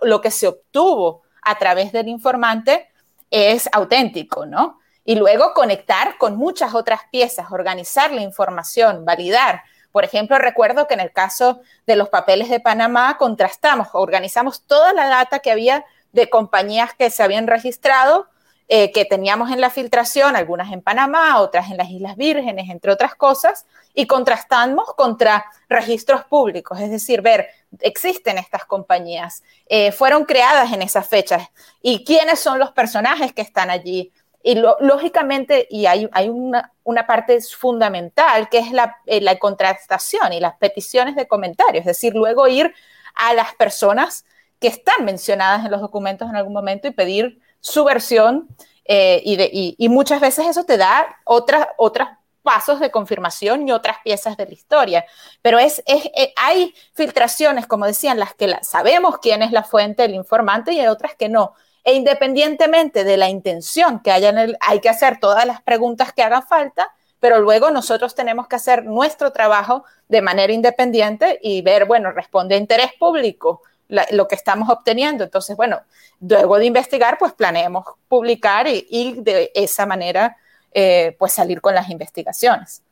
[0.00, 2.88] lo que se obtuvo a través del informante
[3.30, 4.78] es auténtico, ¿no?
[5.04, 9.62] Y luego conectar con muchas otras piezas, organizar la información, validar.
[9.92, 14.92] Por ejemplo, recuerdo que en el caso de los papeles de Panamá contrastamos, organizamos toda
[14.92, 18.28] la data que había de compañías que se habían registrado,
[18.68, 22.90] eh, que teníamos en la filtración, algunas en Panamá, otras en las Islas Vírgenes, entre
[22.90, 27.48] otras cosas, y contrastamos contra registros públicos, es decir, ver,
[27.80, 31.48] existen estas compañías, eh, fueron creadas en esas fechas
[31.82, 34.10] y quiénes son los personajes que están allí.
[34.42, 40.32] Y lógicamente, y hay, hay una, una, parte fundamental que es la, eh, la contrastación
[40.32, 42.74] y las peticiones de comentarios, es decir, luego ir
[43.14, 44.24] a las personas
[44.58, 48.48] que están mencionadas en los documentos en algún momento y pedir su versión
[48.84, 52.08] eh, y, de, y, muchas veces eso te da otras, otros
[52.42, 55.04] pasos de confirmación y otras piezas de la historia.
[55.40, 60.02] Pero es, es, eh, hay filtraciones, como decían, las que sabemos quién es la fuente
[60.02, 61.54] del informante y hay otras que no.
[61.84, 66.12] E independientemente de la intención que haya en el, hay que hacer todas las preguntas
[66.12, 71.62] que hagan falta, pero luego nosotros tenemos que hacer nuestro trabajo de manera independiente y
[71.62, 75.24] ver, bueno, responde a interés público, lo que estamos obteniendo.
[75.24, 75.82] Entonces, bueno,
[76.20, 80.36] luego de investigar, pues planeemos publicar y, de esa manera,
[80.72, 82.82] eh, pues salir con las investigaciones.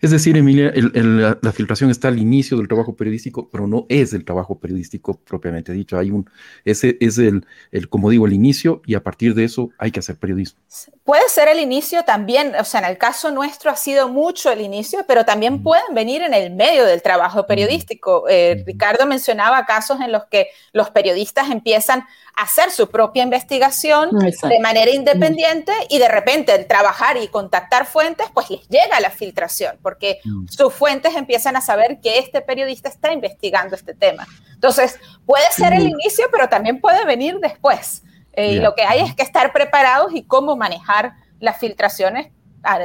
[0.00, 4.24] Es decir, Emilia, la, filtración está al inicio del trabajo periodístico, pero no es el
[4.24, 5.98] trabajo periodístico propiamente dicho.
[5.98, 6.30] Hay un,
[6.64, 10.00] ese es el, el, como digo, el inicio y a partir de eso hay que
[10.00, 10.58] hacer periodismo.
[11.04, 14.62] Puede ser el inicio también, o sea, en el caso nuestro ha sido mucho el
[14.62, 18.26] inicio, pero también pueden venir en el medio del trabajo periodístico.
[18.28, 24.18] Eh, Ricardo mencionaba casos en los que los periodistas empiezan a hacer su propia investigación
[24.18, 29.10] de manera independiente y de repente el trabajar y contactar fuentes, pues les llega la
[29.10, 29.49] filtración
[29.82, 30.46] porque mm.
[30.46, 34.26] sus fuentes empiezan a saber que este periodista está investigando este tema.
[34.54, 38.02] Entonces, puede ser el inicio, pero también puede venir después.
[38.32, 42.30] Eh, y lo que hay es que estar preparados y cómo manejar las filtraciones
[42.62, 42.78] a,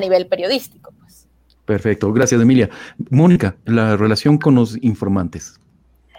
[0.00, 0.92] nivel periodístico.
[0.98, 1.26] Pues.
[1.64, 2.68] Perfecto, gracias Emilia.
[3.10, 5.58] Mónica, la relación con los informantes.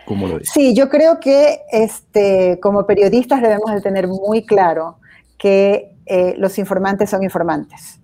[0.06, 0.50] ¿Cómo lo ves?
[0.54, 4.98] Sí, yo creo que este, como periodistas debemos de tener muy claro
[5.38, 8.00] que eh, los informantes son informantes.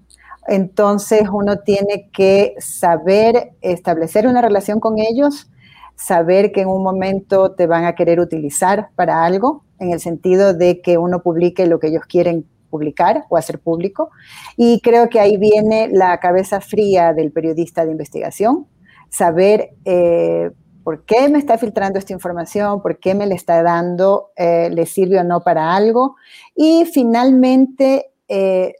[0.49, 5.47] Entonces uno tiene que saber establecer una relación con ellos,
[5.95, 10.55] saber que en un momento te van a querer utilizar para algo, en el sentido
[10.55, 14.09] de que uno publique lo que ellos quieren publicar o hacer público.
[14.57, 18.65] Y creo que ahí viene la cabeza fría del periodista de investigación,
[19.09, 20.49] saber eh,
[20.83, 24.87] por qué me está filtrando esta información, por qué me la está dando, eh, le
[24.87, 26.15] sirve o no para algo.
[26.55, 28.73] Y finalmente, eh,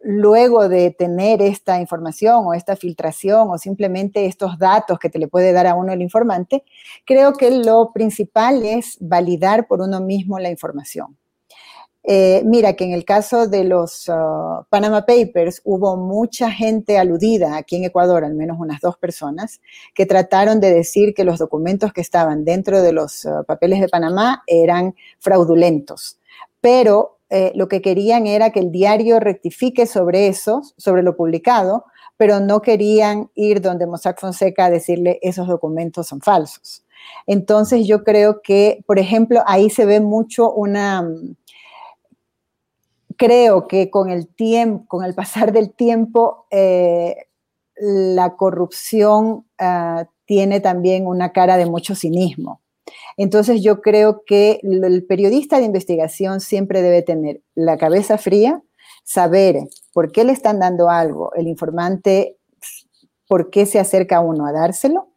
[0.00, 5.28] luego de tener esta información o esta filtración o simplemente estos datos que te le
[5.28, 6.64] puede dar a uno el informante,
[7.04, 11.16] creo que lo principal es validar por uno mismo la información.
[12.08, 17.56] Eh, mira que en el caso de los uh, Panama Papers hubo mucha gente aludida
[17.56, 19.60] aquí en Ecuador, al menos unas dos personas,
[19.92, 23.88] que trataron de decir que los documentos que estaban dentro de los uh, papeles de
[23.88, 26.20] Panamá eran fraudulentos.
[26.60, 31.84] Pero eh, lo que querían era que el diario rectifique sobre eso, sobre lo publicado,
[32.16, 36.84] pero no querían ir donde Mossack Fonseca a decirle esos documentos son falsos.
[37.26, 41.06] Entonces yo creo que, por ejemplo, ahí se ve mucho una,
[43.16, 47.26] creo que con el tiempo, con el pasar del tiempo, eh,
[47.76, 52.60] la corrupción ah, tiene también una cara de mucho cinismo.
[53.16, 58.62] Entonces yo creo que el periodista de investigación siempre debe tener la cabeza fría,
[59.04, 59.56] saber
[59.92, 62.36] por qué le están dando algo, el informante,
[63.28, 65.08] por qué se acerca uno a dárselo,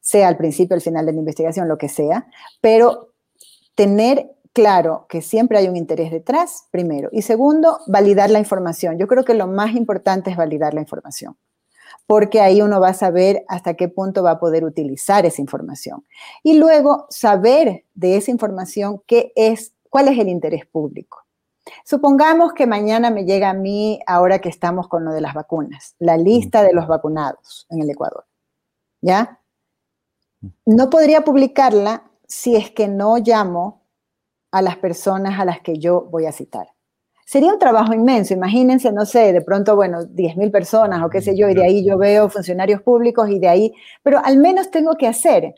[0.00, 2.26] sea al principio, al final de la investigación, lo que sea,
[2.60, 3.14] pero
[3.74, 7.10] tener claro que siempre hay un interés detrás, primero.
[7.12, 8.98] Y segundo, validar la información.
[8.98, 11.36] Yo creo que lo más importante es validar la información
[12.08, 16.06] porque ahí uno va a saber hasta qué punto va a poder utilizar esa información.
[16.42, 21.18] Y luego saber de esa información qué es, cuál es el interés público.
[21.84, 25.96] Supongamos que mañana me llega a mí, ahora que estamos con lo de las vacunas,
[25.98, 28.24] la lista de los vacunados en el Ecuador.
[29.02, 29.42] ¿Ya?
[30.64, 33.82] No podría publicarla si es que no llamo
[34.50, 36.68] a las personas a las que yo voy a citar
[37.28, 38.32] sería un trabajo inmenso.
[38.32, 41.86] Imagínense, no sé, de pronto, bueno, 10.000 personas o qué sé yo, y de ahí
[41.86, 45.54] yo veo funcionarios públicos y de ahí, pero al menos tengo que hacer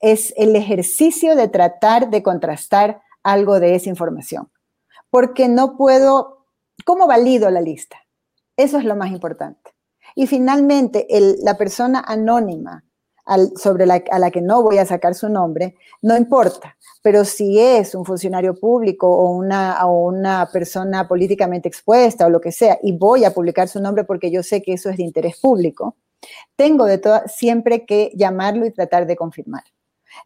[0.00, 4.50] es el ejercicio de tratar de contrastar algo de esa información.
[5.08, 6.46] Porque no puedo,
[6.84, 7.96] ¿cómo valido la lista?
[8.58, 9.70] Eso es lo más importante.
[10.14, 11.06] Y finalmente,
[11.42, 12.84] la persona anónima
[13.56, 16.76] sobre la, a la que no voy a sacar su nombre, no importa.
[17.02, 22.40] Pero si es un funcionario público o una, o una persona políticamente expuesta o lo
[22.40, 25.02] que sea, y voy a publicar su nombre porque yo sé que eso es de
[25.02, 25.96] interés público,
[26.56, 29.64] tengo de todo, siempre que llamarlo y tratar de confirmar.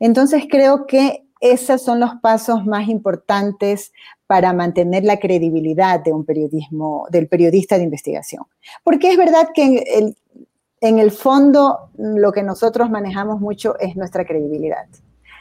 [0.00, 3.92] Entonces creo que esos son los pasos más importantes
[4.26, 8.44] para mantener la credibilidad de un periodismo, del periodista de investigación.
[8.82, 10.16] Porque es verdad que en
[10.80, 14.86] en el fondo lo que nosotros manejamos mucho es nuestra credibilidad.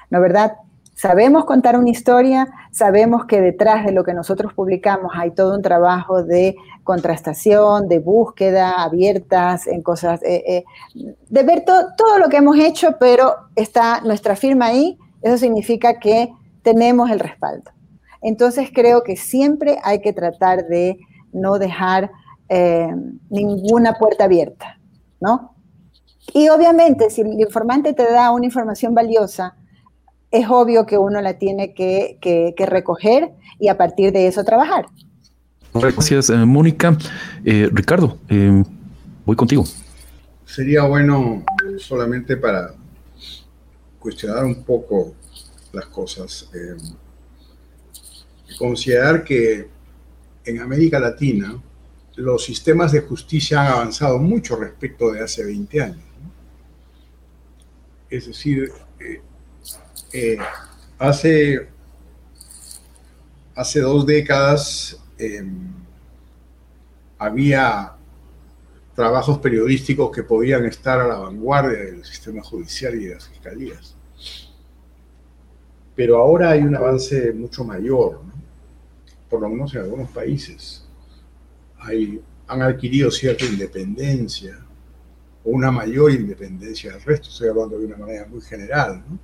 [0.10, 0.54] ¿No verdad?
[0.98, 5.62] Sabemos contar una historia, sabemos que detrás de lo que nosotros publicamos hay todo un
[5.62, 10.66] trabajo de contrastación, de búsqueda abiertas en cosas, eh, eh,
[11.30, 16.34] de ver todo lo que hemos hecho, pero está nuestra firma ahí, eso significa que
[16.64, 17.70] tenemos el respaldo.
[18.24, 20.98] Entonces creo que siempre hay que tratar de
[21.32, 22.10] no dejar
[22.50, 22.92] eh,
[23.30, 24.80] ninguna puerta abierta,
[25.20, 25.56] ¿no?
[26.34, 29.56] Y obviamente, si el informante te da una información valiosa,
[30.32, 34.86] es obvio que uno la tiene que, recoger y a partir de eso trabajar.
[35.74, 36.98] Gracias, eh, Mónica.
[37.46, 38.64] Eh, Ricardo, eh,
[39.26, 39.64] voy contigo.
[40.46, 41.44] Sería bueno
[41.78, 42.74] solamente para
[44.00, 45.14] cuestionar un poco
[45.74, 46.50] las cosas,
[48.58, 49.68] considerar que
[50.46, 51.62] en América Latina
[52.18, 56.04] los sistemas de justicia han avanzado mucho respecto de hace 20 años.
[58.10, 58.72] Es decir,
[60.14, 60.38] eh,
[60.98, 61.68] hace,
[63.56, 65.72] hace dos décadas em,
[67.20, 67.94] había
[68.96, 73.96] trabajos periodísticos que podían estar a la vanguardia del sistema judicial y de las fiscalías.
[75.96, 78.22] Pero ahora hay un avance mucho mayor,
[79.30, 80.87] por lo menos en algunos países.
[82.48, 84.60] Han adquirido cierta independencia
[85.44, 89.04] o una mayor independencia del resto, estoy hablando de una manera muy general.
[89.08, 89.20] ¿no?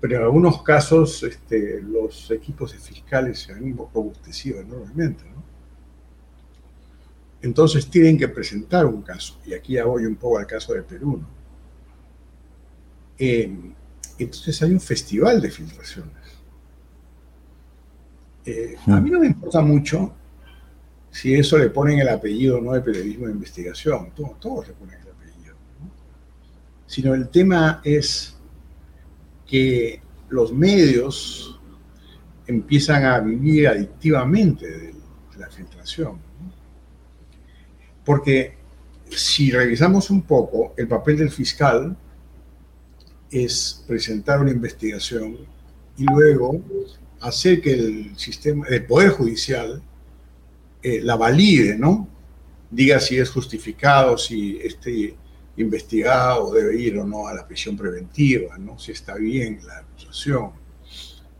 [0.00, 5.24] pero en algunos casos este, los equipos fiscales se han robustecido enormemente.
[5.24, 5.42] ¿no?
[7.42, 10.82] Entonces tienen que presentar un caso, y aquí ya voy un poco al caso de
[10.82, 11.18] Perú.
[11.22, 11.28] ¿no?
[13.18, 13.50] Eh,
[14.18, 16.12] entonces hay un festival de filtraciones.
[18.44, 20.14] Eh, a mí no me importa mucho
[21.16, 25.08] si eso le ponen el apellido no de periodismo de investigación, todos, le ponen el
[25.08, 25.90] apellido, ¿no?
[26.86, 28.36] sino el tema es
[29.46, 31.58] que los medios
[32.46, 34.94] empiezan a vivir adictivamente de
[35.38, 36.18] la filtración.
[38.04, 38.58] Porque
[39.08, 41.96] si revisamos un poco, el papel del fiscal
[43.30, 45.38] es presentar una investigación
[45.96, 46.60] y luego
[47.20, 49.82] hacer que el sistema, el Poder Judicial
[50.88, 52.08] eh, la valide, ¿no?
[52.70, 55.16] Diga si es justificado, si este
[55.56, 58.78] investigado debe ir o no a la prisión preventiva, ¿no?
[58.78, 60.52] si está bien la acusación,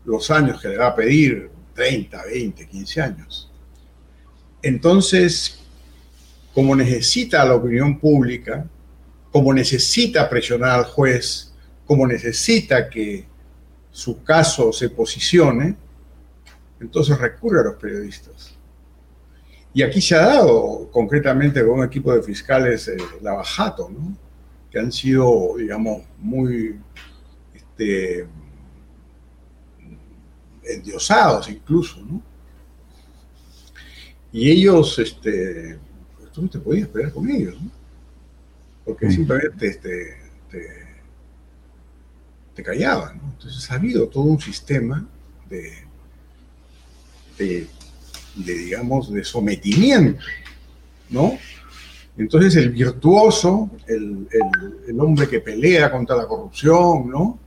[0.03, 3.49] los años que le va a pedir, 30, 20, 15 años.
[4.61, 5.59] Entonces,
[6.53, 8.67] como necesita la opinión pública,
[9.31, 11.53] como necesita presionar al juez,
[11.85, 13.25] como necesita que
[13.91, 15.77] su caso se posicione,
[16.81, 18.56] entonces recurre a los periodistas.
[19.77, 24.17] Y aquí se ha dado concretamente con un equipo de fiscales eh, Lavajato, ¿no?
[24.71, 26.79] que han sido, digamos, muy
[27.53, 28.27] este,
[30.63, 32.23] endiosados incluso, ¿no?
[34.31, 35.77] Y ellos, este,
[36.33, 37.69] tú no te podías pelear con ellos, ¿no?
[38.83, 40.17] Porque simplemente este,
[42.55, 43.31] te, callaban, ¿no?
[43.33, 45.07] Entonces ha habido todo un sistema
[45.47, 45.71] de,
[47.37, 47.67] de
[48.37, 50.21] de, digamos, de sometimiento,
[51.09, 51.37] ¿no?
[52.17, 54.27] Entonces el virtuoso, el,
[54.99, 57.39] hombre que pelea contra la corrupción, ¿no?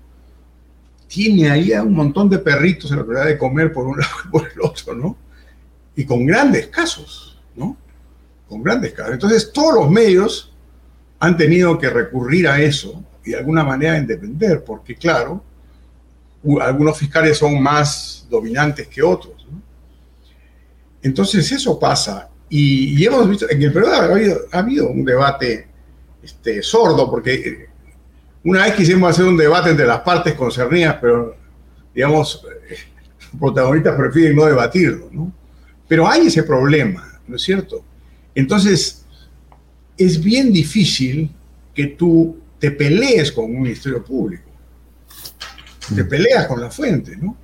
[1.08, 4.28] Tiene ahí un montón de perritos en la oportunidad de comer por un lado y
[4.28, 5.16] por el otro, ¿no?
[5.96, 7.76] Y con grandes casos, ¿no?
[8.48, 9.14] Con grandes casos.
[9.14, 10.52] Entonces todos los medios
[11.18, 15.42] han tenido que recurrir a eso y de alguna manera independer, porque claro,
[16.60, 19.39] algunos fiscales son más dominantes que otros.
[21.02, 22.28] Entonces eso pasa.
[22.48, 25.68] Y, hemos visto, en el Perú ha habido, un debate
[26.22, 27.68] este, sordo, porque eh,
[28.44, 31.36] una vez quisimos hacer un debate entre las partes concernidas, pero
[31.94, 32.76] digamos, los eh,
[33.38, 35.32] protagonistas prefieren no debatirlo, ¿no?
[35.86, 37.84] Pero hay ese problema, ¿no es cierto?
[38.34, 39.04] Entonces,
[39.96, 41.30] es bien difícil
[41.74, 44.44] que tú te pelees con un ministerio público.
[45.94, 47.36] te peleas con la fuente, ¿no?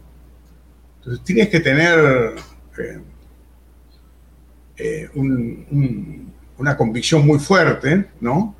[0.99, 2.35] Entonces tienes que tener
[2.79, 3.01] eh,
[6.59, 8.57] una convicción muy fuerte, ¿no?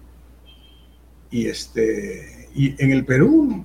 [1.31, 3.65] Y, este, y en el Perú,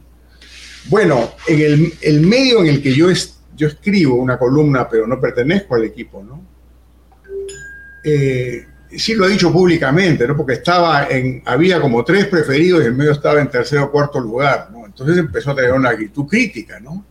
[0.90, 3.08] bueno, en el, medio en el que yo,
[3.56, 6.42] yo escribo una columna, pero no pertenezco al equipo, ¿no?
[8.04, 8.66] Eh,
[8.98, 10.36] sí lo he dicho públicamente, ¿no?
[10.36, 14.20] Porque estaba en, había como tres preferidos y el medio estaba en tercer o cuarto
[14.20, 14.86] lugar, ¿no?
[14.86, 17.06] Entonces empezó a tener una actitud crítica, ¿no?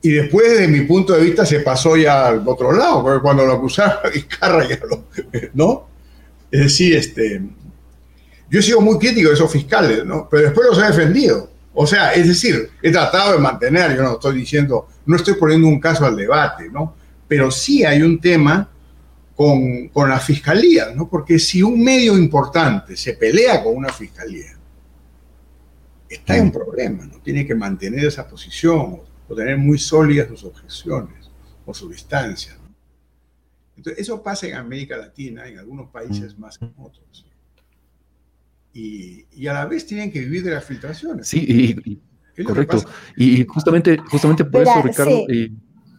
[0.00, 3.44] Y después, desde mi punto de vista, se pasó ya al otro lado, porque cuando
[3.44, 5.06] lo acusaron a Vizcarra ya lo,
[5.54, 5.88] ¿no?
[6.50, 7.42] Es decir, este,
[8.48, 10.28] yo he sido muy crítico de esos fiscales, ¿no?
[10.30, 11.50] Pero después los he defendido.
[11.74, 15.66] O sea, es decir, he tratado de mantener, yo no estoy diciendo, no estoy poniendo
[15.66, 16.94] un caso al debate, ¿no?
[17.26, 18.70] Pero sí hay un tema
[19.34, 21.08] con, con la fiscalía, ¿no?
[21.08, 24.56] Porque si un medio importante se pelea con una fiscalía,
[26.08, 27.18] está en un problema, ¿no?
[27.18, 31.30] Tiene que mantener esa posición o tener muy sólidas sus objeciones
[31.66, 32.56] o su distancia.
[33.76, 36.40] Entonces, eso pasa en América Latina, en algunos países mm.
[36.40, 37.26] más que en otros.
[38.72, 41.28] Y, y, a la vez tienen que vivir de las filtraciones.
[41.28, 42.00] Sí,
[42.44, 42.78] correcto.
[43.16, 45.24] Y justamente, justamente por eso, Ricardo,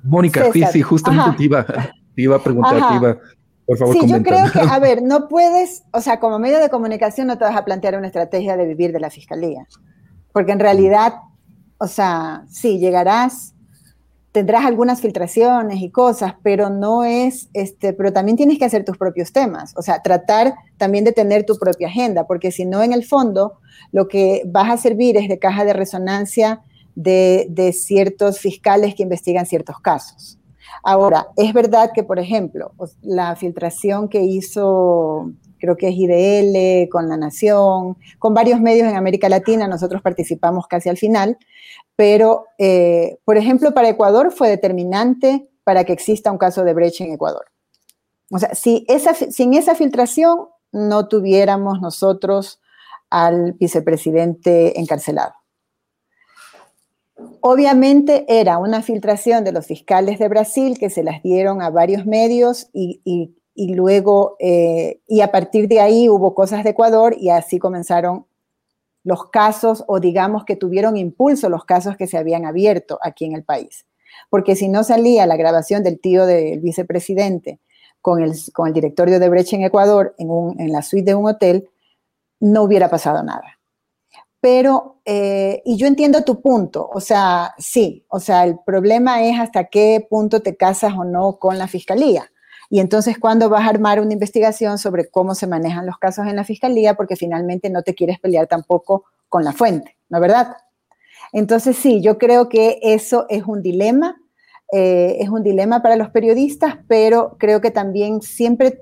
[0.03, 3.17] Mónica, sí, sí, justamente te iba, te iba, a preguntar, te iba,
[3.65, 6.69] por favor, Sí, yo creo que, a ver, no puedes, o sea, como medio de
[6.69, 9.67] comunicación no te vas a plantear una estrategia de vivir de la fiscalía,
[10.31, 11.15] porque en realidad
[11.79, 13.53] o sea, sí, llegarás,
[14.31, 18.97] tendrás algunas filtraciones y cosas, pero no es, este, pero también tienes que hacer tus
[18.97, 22.93] propios temas, o sea, tratar también de tener tu propia agenda, porque si no, en
[22.93, 23.59] el fondo,
[23.91, 26.61] lo que vas a servir es de caja de resonancia
[26.95, 30.37] de, de ciertos fiscales que investigan ciertos casos.
[30.83, 37.09] Ahora, es verdad que, por ejemplo, la filtración que hizo creo que es IDL, con
[37.09, 41.37] La Nación, con varios medios en América Latina, nosotros participamos casi al final,
[41.99, 47.03] pero, eh, por ejemplo, para Ecuador fue determinante para que exista un caso de brecha
[47.03, 47.47] en Ecuador.
[48.31, 48.87] O sea, si
[49.31, 52.61] sin esa filtración no tuviéramos nosotros
[53.09, 55.33] al vicepresidente encarcelado.
[57.41, 62.05] Obviamente era una filtración de los fiscales de Brasil que se las dieron a varios
[62.05, 63.01] medios y,
[63.53, 68.25] y luego, eh, y a partir de ahí hubo cosas de Ecuador y así comenzaron
[69.09, 73.33] los casos o digamos que tuvieron impulso los casos que se habían abierto aquí en
[73.33, 73.87] el país.
[74.29, 77.59] Porque si no salía la grabación del tío del vicepresidente
[78.01, 81.15] con el, con el directorio de Brecha en Ecuador en, un, en la suite de
[81.15, 81.67] un hotel,
[82.39, 83.57] no hubiera pasado nada.
[84.41, 89.39] Pero, eh, y yo entiendo tu punto, o sea, sí, o sea, el problema es
[89.39, 92.31] hasta qué punto te casas o no con la fiscalía.
[92.69, 96.35] Y entonces, ¿cuándo vas a armar una investigación sobre cómo se manejan los casos en
[96.35, 96.93] la fiscalía?
[96.93, 100.57] Porque finalmente no te quieres pelear tampoco con la fuente, ¿no es verdad?
[101.33, 104.21] Entonces, sí, yo creo que eso es un dilema,
[104.71, 108.81] eh, es un dilema para los periodistas, pero creo que también siempre,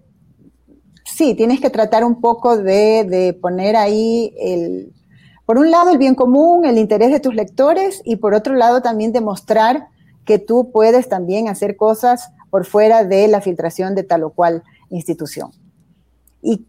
[1.06, 4.94] sí, tienes que tratar un poco de, de poner ahí el,
[5.46, 8.82] por un lado, el bien común, el interés de tus lectores, y por otro lado,
[8.82, 9.88] también demostrar
[10.26, 14.64] que tú puedes también hacer cosas por fuera de la filtración de tal o cual
[14.90, 15.52] institución.
[16.42, 16.66] Y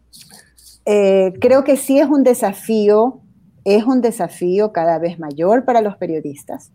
[0.85, 3.19] eh, creo que sí es un desafío,
[3.63, 6.71] es un desafío cada vez mayor para los periodistas,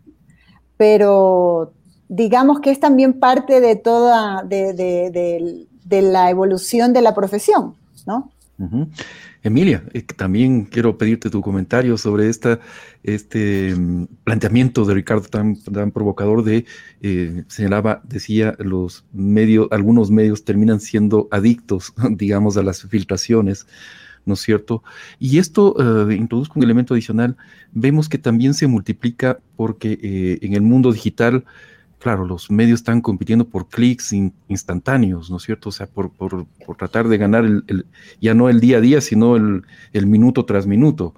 [0.77, 1.73] pero
[2.07, 7.75] digamos que es también parte de toda, de, la evolución de la profesión,
[8.05, 8.31] ¿no?
[9.45, 15.91] Emilia, eh, también quiero pedirte tu comentario sobre este mm, planteamiento de Ricardo tan, tan
[15.91, 16.65] provocador de,
[17.01, 23.67] eh, señalaba, decía, los medios, algunos medios terminan siendo adictos, digamos, a las filtraciones,
[24.25, 24.83] ¿no es cierto?
[25.19, 25.75] Y esto
[26.09, 27.37] eh, introduzco un elemento adicional,
[27.71, 31.45] vemos que también se multiplica porque en el mundo digital,
[32.05, 35.69] claro, los medios están compitiendo por clics instantáneos, ¿no es cierto?
[35.69, 36.11] O sea, por,
[36.77, 37.87] tratar de ganar el,
[38.21, 41.15] ya no el día a día, sino el, minuto tras minuto.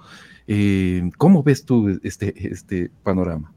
[0.47, 3.51] Eh, ¿Cómo ves tú este, este panorama?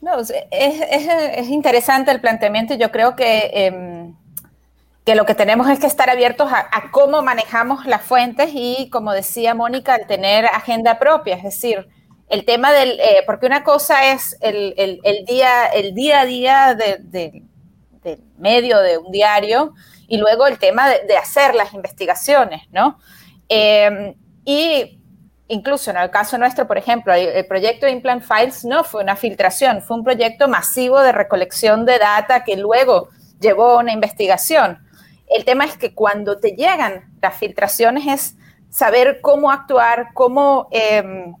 [0.00, 2.72] No, es, interesante el planteamiento.
[2.76, 4.14] Yo creo que, em,
[5.04, 8.88] que lo que tenemos es que estar abiertos a, a, cómo manejamos las fuentes y,
[8.90, 11.90] como decía Mónica, al tener agenda propia, es decir,
[12.30, 17.42] el tema del, eh, porque una cosa es el, día, el día a día del
[18.38, 19.74] medio de un diario
[20.06, 22.98] y luego el tema de, hacer las investigaciones, ¿no?
[23.48, 24.14] Em,
[24.44, 25.00] y
[25.48, 29.82] incluso en el caso nuestro, por ejemplo, el proyecto Implant Files no fue una filtración,
[29.82, 33.08] fue un proyecto masivo de recolección de data que luego
[33.40, 34.78] llevó a una investigación.
[35.26, 38.36] El tema es que cuando te llegan las filtraciones es
[38.70, 40.68] saber cómo actuar, cómo...
[40.70, 41.34] Em,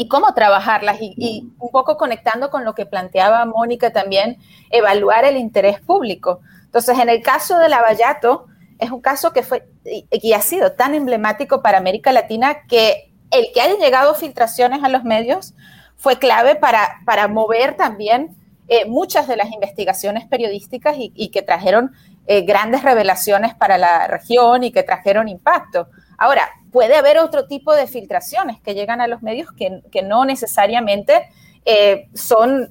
[0.00, 4.38] y cómo trabajarlas y, un poco conectando con lo que planteaba Mónica también,
[4.70, 6.40] evaluar el interés público.
[6.64, 8.46] Entonces, en el caso de Lavallato,
[8.78, 13.48] es un caso que fue y, ha sido tan emblemático para América Latina que el
[13.52, 15.52] que hayan llegado filtraciones a los medios
[15.98, 18.34] fue clave para, para mover también
[18.68, 21.92] eh, muchas de las investigaciones periodísticas y, que trajeron
[22.26, 25.88] eh, grandes revelaciones para la región y que trajeron impacto.
[26.16, 31.28] Ahora, puede haber otro tipo de filtraciones que llegan a los medios que, no necesariamente
[31.64, 32.70] eh, son,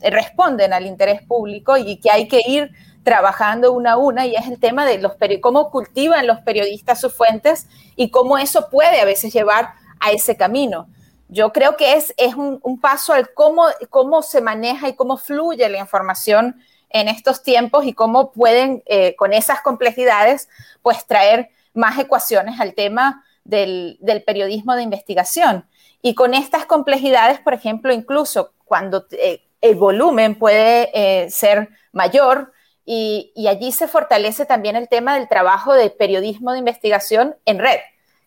[0.00, 2.70] responden al interés público y que hay que ir
[3.06, 7.14] trabajando una a una y es el tema de los cómo cultivan los periodistas sus
[7.14, 10.88] fuentes y cómo eso puede a veces llevar a ese camino.
[11.28, 15.68] Yo creo que es, es un, paso al cómo, cómo se maneja y cómo fluye
[15.68, 16.60] la información
[16.90, 20.48] en estos tiempos y cómo pueden, eh, con esas complejidades,
[20.82, 25.66] pues traer más ecuaciones al tema del, periodismo de investigación.
[26.02, 32.52] Y con estas complejidades, por ejemplo, incluso cuando eh, el volumen puede eh, ser mayor,
[32.86, 37.80] y, allí se fortalece también el tema del trabajo de periodismo de investigación en red,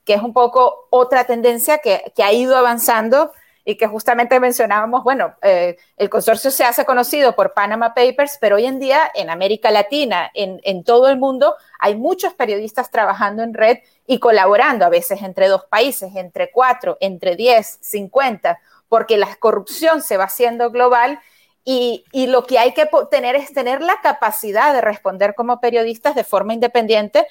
[0.04, 3.32] que es un poco otra tendencia que, ha ido avanzando
[3.70, 8.56] y que justamente mencionábamos, bueno, eh, el consorcio se hace conocido por Panama Papers, pero
[8.56, 13.44] hoy en día en América Latina, en, en, todo el mundo, hay muchos periodistas trabajando
[13.44, 19.18] en red y colaborando a veces entre dos países, entre cuatro, entre diez, cincuenta, porque
[19.18, 21.20] la corrupción se va haciendo global
[21.64, 26.24] y, lo que hay que tener es tener la capacidad de responder como periodistas de
[26.24, 27.28] forma independiente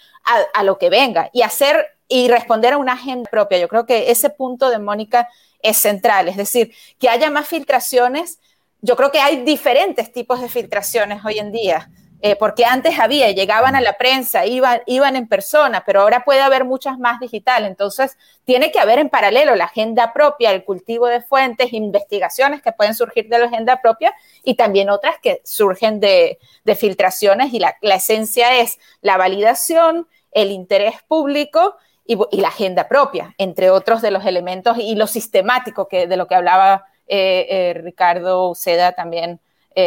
[0.54, 3.58] a, lo que venga y hacer y responder a una agenda propia.
[3.58, 5.28] Yo creo que ese punto de Mónica
[5.60, 8.38] es central, es decir, que haya más filtraciones.
[8.80, 11.90] Yo creo que hay diferentes tipos de filtraciones hoy en día.
[12.20, 16.40] Eh, porque antes había, llegaban a la prensa, iban, iban en persona, pero ahora puede
[16.40, 17.64] haber muchas más digital.
[17.64, 22.72] Entonces, tiene que haber en paralelo la agenda propia, el cultivo de fuentes, investigaciones que
[22.72, 26.38] pueden surgir de la agenda propia y también otras que surgen de,
[26.76, 31.76] filtraciones y la, esencia es la validación, el interés público
[32.08, 36.26] y, la agenda propia, entre otros de los elementos y lo sistemático que, de lo
[36.26, 39.40] que hablaba eh, eh, Ricardo Uceda también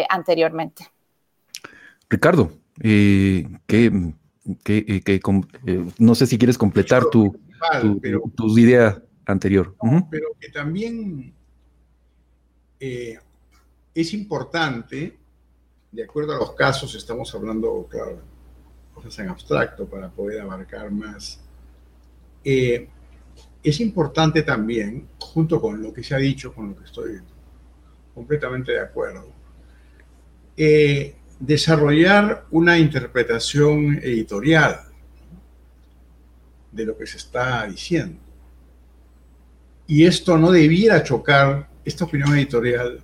[0.07, 0.87] anteriormente.
[2.11, 2.51] Ricardo,
[2.81, 3.85] eh, que,
[4.65, 7.39] eh, eh, no sé si quieres completar tu,
[8.35, 9.73] tu, idea anterior.
[10.09, 11.33] Pero que también
[12.79, 15.17] es importante,
[15.91, 18.19] de acuerdo a los casos, estamos hablando, claro,
[18.93, 21.39] cosas en abstracto para poder abarcar más.
[22.43, 27.19] Es importante también, junto con lo que se ha dicho, con lo que estoy
[28.13, 29.31] completamente de acuerdo,
[30.57, 34.81] eh, desarrollar una interpretación editorial
[36.71, 38.19] de lo que se está diciendo.
[39.87, 43.03] Y esto no debiera chocar, esta opinión editorial,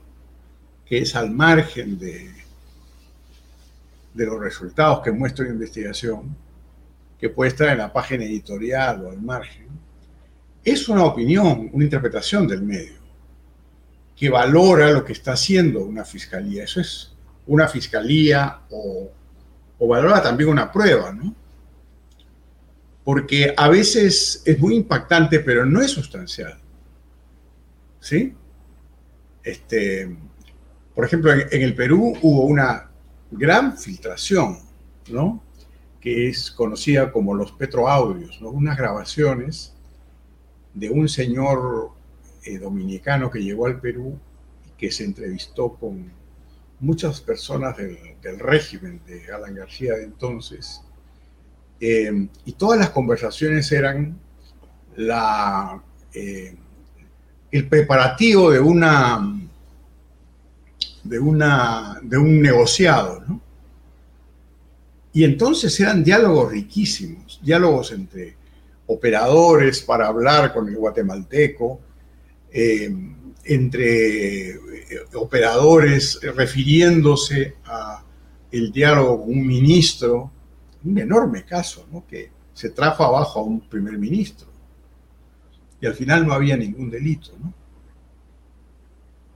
[0.86, 2.32] que es al margen de,
[4.14, 6.36] de los resultados que muestra la investigación,
[7.20, 9.68] que puede estar en la página editorial o al margen,
[10.64, 12.98] es una opinión, una interpretación del medio,
[14.16, 16.64] que valora lo que está haciendo una fiscalía.
[16.64, 17.16] Eso es
[17.46, 19.10] una fiscalía o,
[19.80, 21.34] valora también una prueba, ¿no?
[23.04, 26.60] Porque a veces es muy impactante, pero no es sustancial.
[28.02, 28.36] ¿Sí?
[29.44, 30.18] Este,
[30.94, 32.90] por ejemplo, en, el Perú hubo una
[33.32, 34.60] gran filtración,
[35.10, 35.47] ¿no?
[36.00, 38.50] Que es conocida como los petroaudios, ¿no?
[38.50, 39.74] Unas grabaciones
[40.74, 41.92] de un señor
[42.44, 44.18] eh, dominicano que llegó al Perú
[44.68, 46.12] y que se entrevistó con
[46.80, 47.98] muchas personas del,
[48.40, 50.82] régimen de Alan García de entonces,
[51.80, 54.20] eh, y todas las conversaciones eran
[54.96, 55.82] la,
[56.14, 56.56] eh,
[57.52, 59.38] el preparativo de una
[61.04, 63.42] de, una, de un negociado, ¿no?
[65.18, 68.36] Y entonces eran diálogos riquísimos, diálogos entre
[68.86, 71.80] operadores para hablar con el guatemalteco,
[72.52, 72.96] eh,
[73.44, 74.60] entre eh,
[75.16, 78.04] operadores refiriéndose a
[78.52, 80.32] el diálogo con un ministro,
[80.84, 82.06] un enorme caso, ¿no?
[82.06, 84.48] que se trajo abajo a un primer ministro.
[85.82, 87.32] Y al final no había ningún delito.
[87.42, 87.52] ¿no?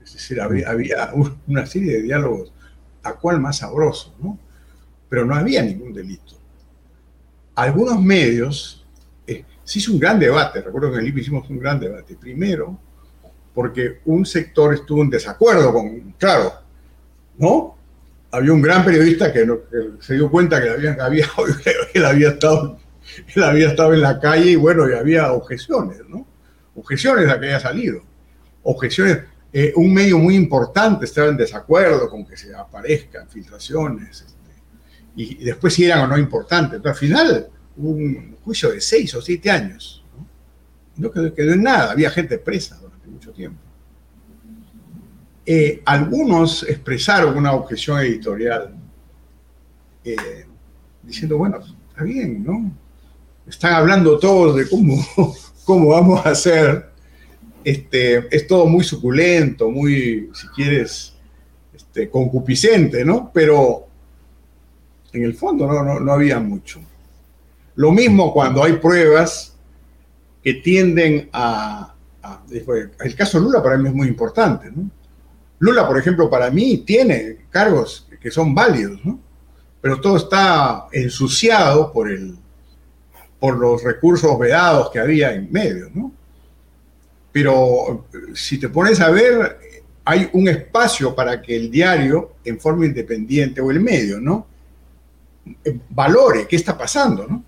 [0.03, 1.11] Es decir, había, había
[1.47, 2.53] una serie de diálogos
[3.01, 4.37] a cual más sabroso, ¿no?
[5.11, 6.39] Pero no había ningún delito.
[7.55, 8.87] Algunos medios,
[9.27, 12.15] eh, se hizo un gran debate, recuerdo que en el IPI hicimos un gran debate.
[12.15, 12.79] Primero,
[13.53, 16.53] porque un sector estuvo en desacuerdo con, claro,
[17.37, 17.75] ¿no?
[18.31, 19.45] Había un gran periodista que,
[19.99, 20.69] se dio cuenta que
[21.93, 22.79] él, había estado,
[23.43, 26.25] había estado en la calle y bueno, había objeciones, ¿no?
[26.73, 28.01] Objeciones a que haya salido.
[28.63, 29.23] objeciones.
[29.51, 34.31] Eh, un medio muy importante estaba en desacuerdo con que se aparezcan filtraciones.
[35.15, 36.79] Y, después si eran o no importantes.
[36.81, 37.47] Pero al final
[37.77, 40.03] hubo un juicio de seis o siete años.
[40.97, 41.91] No, no quedó, en nada.
[41.91, 43.59] Había gente presa durante mucho tiempo.
[45.45, 48.75] Eh, algunos expresaron una objeción editorial
[50.03, 50.45] eh,
[51.03, 51.59] diciendo, bueno,
[51.89, 52.71] está bien, ¿no?
[53.47, 55.03] Están hablando todos de cómo,
[55.65, 56.91] cómo vamos a hacer.
[57.63, 61.13] Este, es todo muy suculento, muy, si quieres,
[61.73, 63.31] este, concupiscente, ¿no?
[63.33, 63.87] Pero
[65.13, 66.81] en el fondo no, no, había mucho.
[67.75, 69.55] Lo mismo cuando hay pruebas
[70.43, 71.93] que tienden a,
[72.23, 72.43] a,
[72.99, 74.89] El caso Lula para mí es muy importante, ¿no?
[75.59, 79.19] Lula, por ejemplo, para mí tiene cargos que son válidos, ¿no?
[79.79, 82.35] Pero todo está ensuciado por, el,
[83.39, 86.11] por los recursos vedados que había en medio, ¿no?
[87.31, 89.59] Pero si te pones a ver,
[90.03, 94.47] hay un espacio para que el diario, en forma independiente, o el medio, ¿no?
[95.89, 97.43] Valore qué está pasando, ¿no?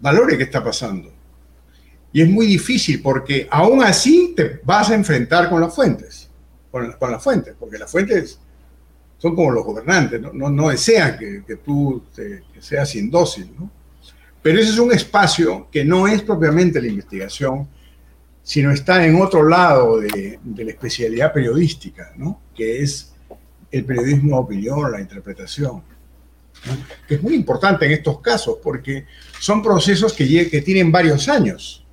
[0.00, 1.12] Valore qué está pasando.
[2.12, 6.30] Y es muy difícil porque aún así te vas a enfrentar con las fuentes,
[6.70, 8.38] con, las fuentes, porque las fuentes
[9.18, 12.02] son como los gobernantes, no, no, desean que, tú
[12.60, 13.70] seas indócil, ¿no?
[14.40, 17.68] Pero ese es un espacio que no es propiamente la investigación,
[18.42, 22.40] sino está en otro lado de, la especialidad periodística, ¿no?
[22.54, 23.12] Que es
[23.70, 25.82] el periodismo de opinión, la interpretación,
[27.06, 29.06] que es muy importante en estos casos porque
[29.38, 31.84] son procesos que, que tienen varios años.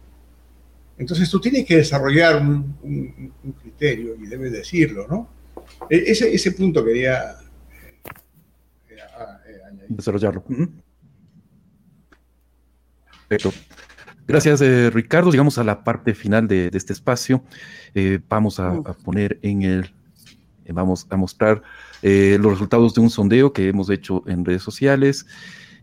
[0.98, 5.30] Entonces tú tienes que desarrollar un, criterio y debes decirlo, ¿no?
[5.90, 7.32] E, ese, ese punto quería
[7.72, 7.96] eh,
[8.90, 9.90] eh, añadir.
[9.90, 10.44] Desarrollarlo.
[13.28, 13.54] Perfecto.
[14.28, 15.32] Gracias, eh, Ricardo.
[15.32, 17.44] Llegamos a la parte final de, este espacio.
[18.30, 19.94] vamos a, poner en el,
[20.74, 21.62] vamos a mostrar
[22.02, 25.26] los resultados de un sondeo que hemos hecho en redes sociales.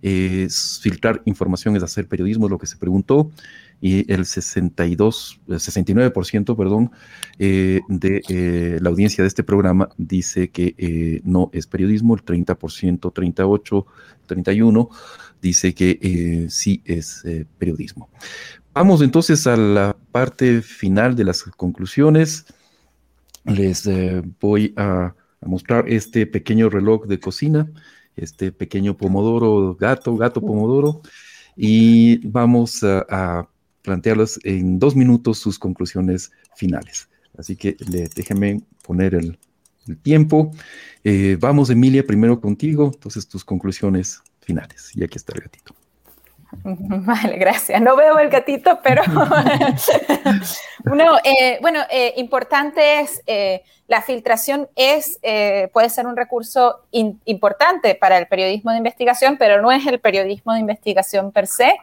[0.01, 3.31] filtrar información es hacer periodismo, es lo que se preguntó
[3.83, 6.93] y el 62, el 69%, perdón,
[7.41, 12.25] eh, de eh, la audiencia de este programa dice que eh, no es periodismo, el
[12.25, 13.87] 30%, 38,
[14.27, 14.89] 31
[15.43, 17.25] dice que sí es
[17.59, 18.09] periodismo.
[18.73, 22.47] Vamos entonces a la parte final de las conclusiones.
[23.45, 23.89] Les
[24.41, 25.15] voy a,
[25.45, 27.69] mostrar este pequeño reloj de cocina,
[28.15, 31.03] este pequeño pomodoro, gato, gato pomodoro,
[31.57, 33.49] y vamos a
[33.83, 37.09] plantearlos en dos minutos sus conclusiones finales.
[37.37, 39.39] Así que le, déjenme poner el,
[40.03, 40.53] tiempo.
[41.03, 44.93] Eh, vamos, Emilia, primero contigo, entonces tus conclusiones finales.
[44.95, 45.75] Y aquí está el gatito.
[46.65, 47.81] Vale, gracias.
[47.81, 49.03] No veo el gatito, pero
[51.25, 53.23] eh, bueno, eh, importante es,
[53.89, 55.19] la filtración es,
[55.73, 60.53] puede ser un recurso importante para el periodismo de investigación, pero no es el periodismo
[60.53, 61.77] de investigación per se.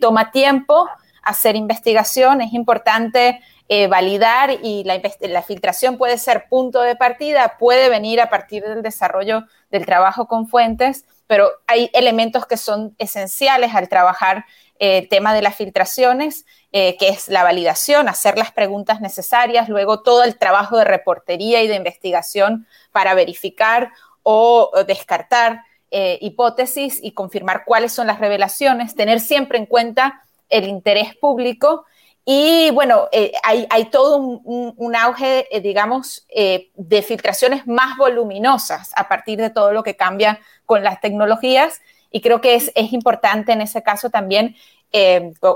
[0.00, 0.88] toma tiempo,
[1.22, 3.40] hacer investigación, es importante
[3.70, 8.80] eh, validar y la, filtración puede ser punto de partida, puede venir a partir del
[8.80, 14.44] desarrollo del trabajo con fuentes, pero hay elementos que son esenciales al trabajar
[14.80, 19.68] eh, el tema de las filtraciones, eh, que es la validación, hacer las preguntas necesarias,
[19.68, 23.92] luego todo el trabajo de reportería y de investigación para verificar
[24.24, 31.16] o descartar hipótesis y confirmar cuáles son las revelaciones, tener siempre en cuenta el interés
[31.16, 31.86] público.
[32.30, 39.08] Y bueno, eh, hay, todo un, auge, eh, digamos, eh, de filtraciones más voluminosas a
[39.08, 41.80] partir de todo lo que cambia con las tecnologías.
[42.10, 44.56] Y creo que es, es importante en ese caso también,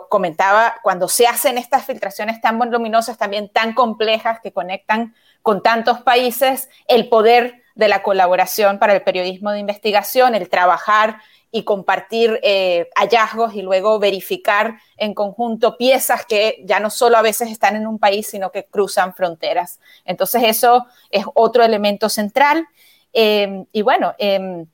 [0.08, 6.00] comentaba, cuando se hacen estas filtraciones tan voluminosas, también tan complejas que conectan con tantos
[6.00, 11.18] países, el poder de la colaboración para el periodismo de investigación, el trabajar
[11.54, 17.22] y compartir eh, hallazgos y luego verificar en conjunto piezas que ya no solo a
[17.22, 19.78] veces están en un país, sino que cruzan fronteras.
[20.06, 22.66] Entonces eso es otro elemento central.
[23.12, 24.66] Em, y bueno, em,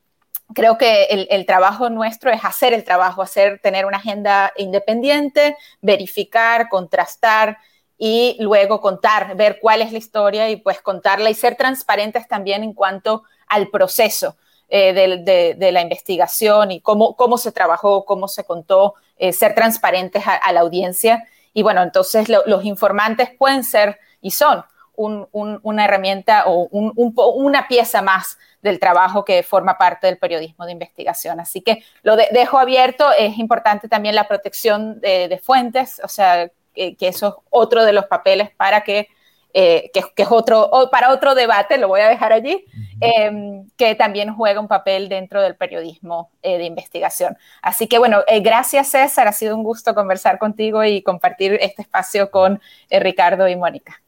[0.55, 6.69] creo que el, trabajo nuestro es hacer el trabajo, hacer, tener una agenda independiente, verificar,
[6.69, 7.59] contrastar
[7.99, 12.63] y luego contar, ver cuál es la historia y pues contarla y ser transparentes también
[12.63, 14.37] en cuanto al proceso
[14.71, 20.25] eh, de, la investigación y cómo, cómo se trabajó, cómo se contó, eh, ser transparentes
[20.27, 21.25] a, la audiencia.
[21.55, 24.65] Y bueno, entonces los informantes pueden ser y son
[24.95, 31.41] una herramienta o una pieza más del trabajo que forma parte del periodismo de investigación.
[31.41, 33.11] Así que lo dejo abierto.
[33.19, 38.07] Es importante también la protección de, fuentes, o sea, que eso es otro de los
[38.07, 39.09] papeles para que
[39.55, 42.67] eh, que, es otro, para otro debate, lo voy a dejar allí,
[43.01, 47.37] em, que también juega un papel dentro del periodismo eh, de investigación.
[47.63, 51.83] Así que bueno, eh, gracias César, ha sido un gusto conversar contigo y compartir este
[51.83, 54.03] espacio con Ricardo y Mónica.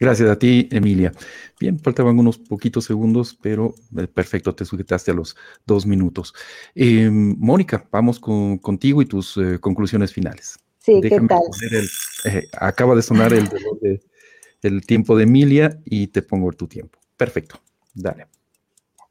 [0.00, 1.12] Gracias a ti, Emilia.
[1.60, 3.72] Bien, faltaban unos poquitos segundos, pero
[4.12, 6.34] perfecto, te sujetaste a los dos minutos.
[6.74, 10.58] Em, Mónica, vamos contigo y tus conclusiones finales.
[10.80, 11.40] Sí, ¿qué tal?
[12.58, 14.00] acaba de sonar el dolor de,
[14.62, 16.98] el tiempo de Emilia y te pongo tu tiempo.
[17.16, 17.56] Perfecto,
[17.94, 18.26] dale.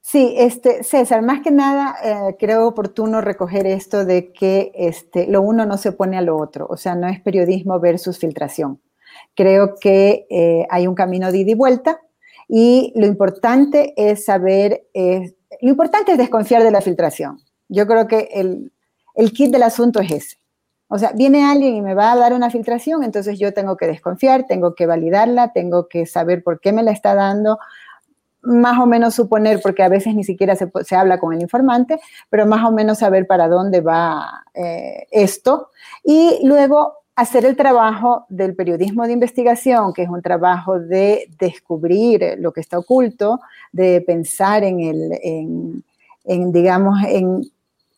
[0.02, 5.42] Sí, este, César, más que nada eh, creo oportuno recoger esto de que este, lo
[5.42, 8.82] uno no se opone a lo otro, o sea, no es periodismo versus filtración.
[9.36, 12.02] Creo que eh, hay un camino de ida y vuelta
[12.48, 17.40] y lo importante es saber, lo importante es desconfiar de la filtración.
[17.70, 18.74] Yo creo que el,
[19.16, 20.41] el kit del asunto es ese.
[20.94, 23.88] O sea, viene alguien y me va a dar una filtración, entonces yo tengo que
[23.88, 27.60] desconfiar, tengo que validarla, tengo que saber por qué me la está dando,
[28.42, 31.98] más o menos suponer, porque a veces ni siquiera se, habla con el informante,
[32.30, 35.70] pero más o menos saber para dónde va eh, esto.
[36.04, 42.36] Y luego hacer el trabajo del periodismo de investigación, que es un trabajo de descubrir
[42.38, 43.40] lo que está oculto,
[43.72, 45.84] de pensar en el,
[46.26, 47.50] en digamos, en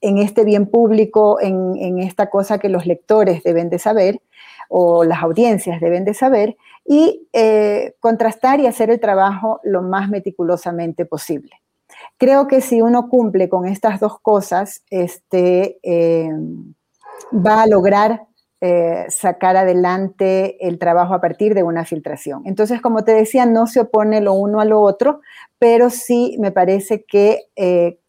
[0.03, 4.21] en este bien público, en, esta cosa que los lectores deben de saber
[4.67, 10.09] o las audiencias deben de saber y eh, contrastar y hacer el trabajo lo más
[10.09, 11.51] meticulosamente posible.
[12.17, 16.29] Creo que si uno cumple con estas dos cosas, este, eh,
[17.33, 18.23] va a lograr
[18.59, 22.41] eh, sacar adelante el trabajo a partir de una filtración.
[22.45, 25.21] Entonces, como te decía, no se opone lo uno a lo otro,
[25.59, 27.47] pero sí me parece que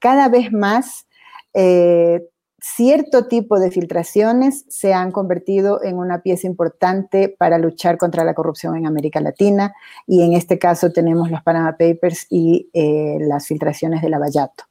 [0.01, 1.07] cada vez más
[1.55, 2.29] eh,
[2.61, 8.35] cierto tipo de filtraciones se han convertido en una pieza importante para luchar contra la
[8.35, 9.75] corrupción en América Latina
[10.07, 14.65] y en este caso tenemos los Panama Papers y eh, las filtraciones de Lavallato.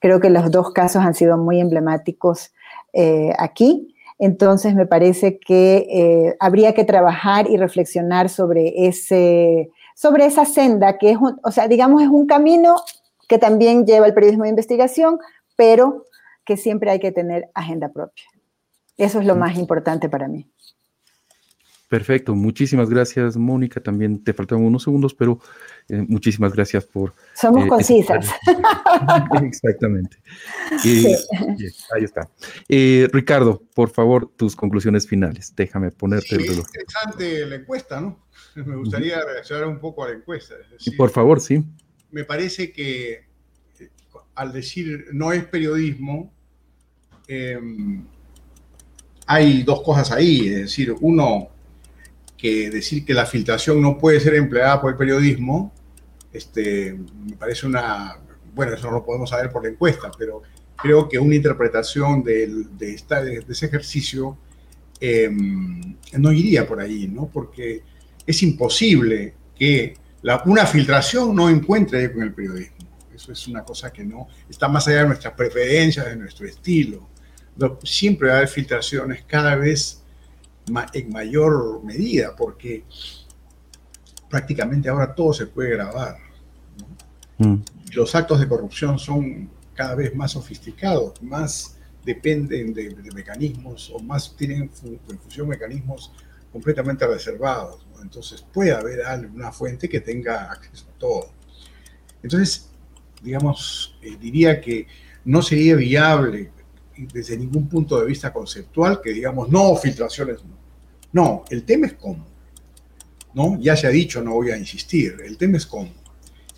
[0.00, 2.52] Creo que los dos casos han sido muy emblemáticos
[2.92, 3.94] eh, aquí.
[4.18, 11.12] Entonces me parece que habría que trabajar y reflexionar sobre, ese, sobre esa senda que
[11.12, 12.82] es, o sea, digamos, es un camino
[13.28, 15.20] que también lleva el periodismo de investigación,
[15.54, 16.06] pero
[16.48, 18.24] que siempre hay que tener agenda propia.
[18.96, 20.50] Eso es lo más importante para mí.
[21.90, 25.40] Perfecto, muchísimas gracias Mónica, también te faltan unos segundos, pero
[25.90, 27.12] eh, muchísimas gracias por...
[27.34, 28.30] Somos eh, concisas.
[29.42, 30.16] Exactamente.
[31.94, 32.30] ahí está.
[32.66, 35.54] Eh, Ricardo, por favor, tus conclusiones finales.
[35.54, 36.64] Déjame ponerte el reloj.
[36.64, 38.24] Es interesante la encuesta, ¿no?
[38.54, 40.54] Me gustaría reaccionar un poco a la encuesta.
[40.96, 41.62] por favor, sí.
[42.10, 43.28] Me parece que
[44.38, 46.32] al decir no es periodismo,
[47.28, 48.06] Em,
[49.26, 51.48] hay dos cosas ahí, es decir, uno,
[52.38, 55.70] que decir que la filtración no puede ser empleada por el periodismo,
[56.32, 58.16] este, me parece una,
[58.54, 60.42] bueno, eso no lo podemos saber por la encuesta, pero
[60.74, 64.38] creo que una interpretación de, esta, de, ese ejercicio
[64.98, 67.28] em, no iría por ahí, ¿no?
[67.30, 67.82] Porque
[68.26, 72.76] es imposible que la, una filtración no encuentre con el periodismo.
[73.14, 77.17] Eso es una cosa que no está más allá de nuestras preferencias, de nuestro estilo
[77.82, 80.02] siempre va a haber filtraciones cada vez
[80.92, 82.84] en mayor medida, porque
[84.28, 86.18] prácticamente ahora todo se puede grabar.
[87.38, 87.56] Mm.
[87.92, 94.34] Los actos de corrupción son cada vez más sofisticados, más dependen de, mecanismos o más
[94.36, 96.12] tienen en función mecanismos
[96.52, 97.86] completamente reservados.
[98.02, 101.30] Entonces puede haber alguna fuente que tenga acceso a todo.
[102.22, 102.70] Entonces,
[103.22, 104.86] digamos, eh, diría que
[105.24, 106.50] no sería viable
[107.06, 110.58] desde ningún punto de vista conceptual que digamos, no, filtraciones no.
[111.12, 112.26] No, el tema es cómo.
[113.34, 113.58] ¿no?
[113.60, 115.90] Ya se ha dicho, no voy a insistir, el tema es cómo.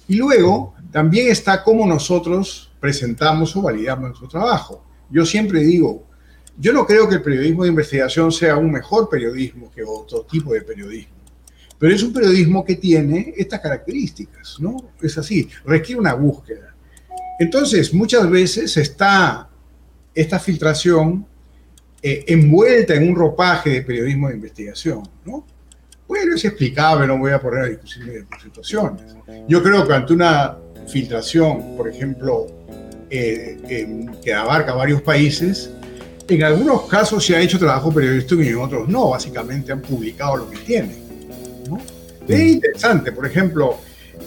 [0.09, 4.85] Y luego también está cómo nosotros presentamos o validamos nuestro trabajo.
[5.11, 6.05] Yo siempre digo,
[6.59, 10.53] yo no creo que el periodismo de investigación sea un mejor periodismo que otro tipo
[10.53, 11.15] de periodismo,
[11.79, 14.93] pero es un periodismo que tiene estas características, ¿no?
[15.01, 16.75] Es así, requiere una búsqueda.
[17.39, 19.50] Entonces, muchas veces está
[20.15, 21.27] esta filtración
[22.03, 25.47] eh, envuelta en un ropaje de periodismo de investigación, ¿no?
[26.09, 29.15] Bueno, es explicable, no voy a poner a discusión de situaciones.
[29.47, 30.57] Yo creo que ante una
[30.89, 32.47] filtración, por ejemplo,
[33.09, 35.71] eh, que abarca varios países,
[36.31, 40.37] en algunos casos se ha hecho trabajo periodístico y en otros no, básicamente han publicado
[40.37, 40.97] lo que tienen.
[41.69, 41.79] ¿no?
[42.29, 42.49] Es mm.
[42.49, 43.79] interesante, por ejemplo,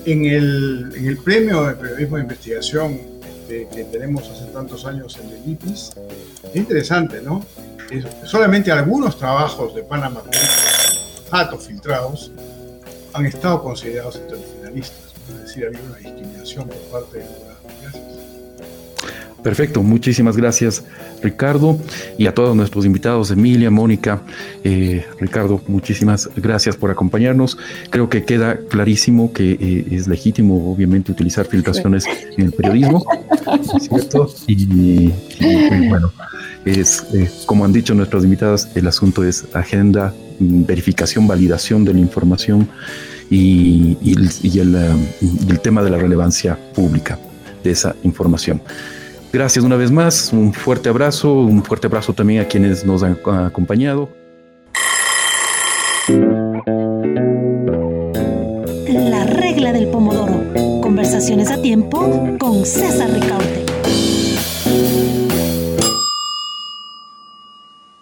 [0.05, 2.99] en el, en el premio de periodismo de investigación
[3.73, 5.91] que tenemos hace tantos años en el IPIS.
[6.43, 7.43] Es interesante, ¿no?
[8.25, 10.23] solamente algunos trabajos de Panamá
[11.33, 12.31] datos filtrados
[13.13, 15.13] han estado considerados entre los finalistas.
[15.29, 17.25] Es decir, había una discriminación por parte de
[19.43, 20.85] Perfecto, muchísimas gracias
[21.21, 21.77] Ricardo
[22.17, 24.21] y a todos nuestros invitados, Emilia, Mónica,
[24.63, 27.57] eh, Ricardo, muchísimas gracias por acompañarnos.
[27.89, 32.05] Creo que queda clarísimo que eh, es legítimo, obviamente, utilizar filtraciones
[32.37, 33.05] en el periodismo,
[33.81, 34.33] ¿cierto?
[34.47, 35.11] Y,
[35.89, 36.13] bueno,
[36.63, 41.99] es eh, como han dicho nuestros invitados, el asunto es agenda, verificación, validación de la
[41.99, 42.69] información
[43.29, 44.29] y, el,
[45.49, 47.19] el tema de la relevancia pública
[47.61, 48.61] de esa información.
[49.33, 53.17] Gracias una vez más, un fuerte abrazo, un fuerte abrazo también a quienes nos han
[53.25, 54.07] acompañado.
[58.87, 60.43] La regla del pomodoro.
[60.83, 63.62] Conversaciones a tiempo con César Ricaute.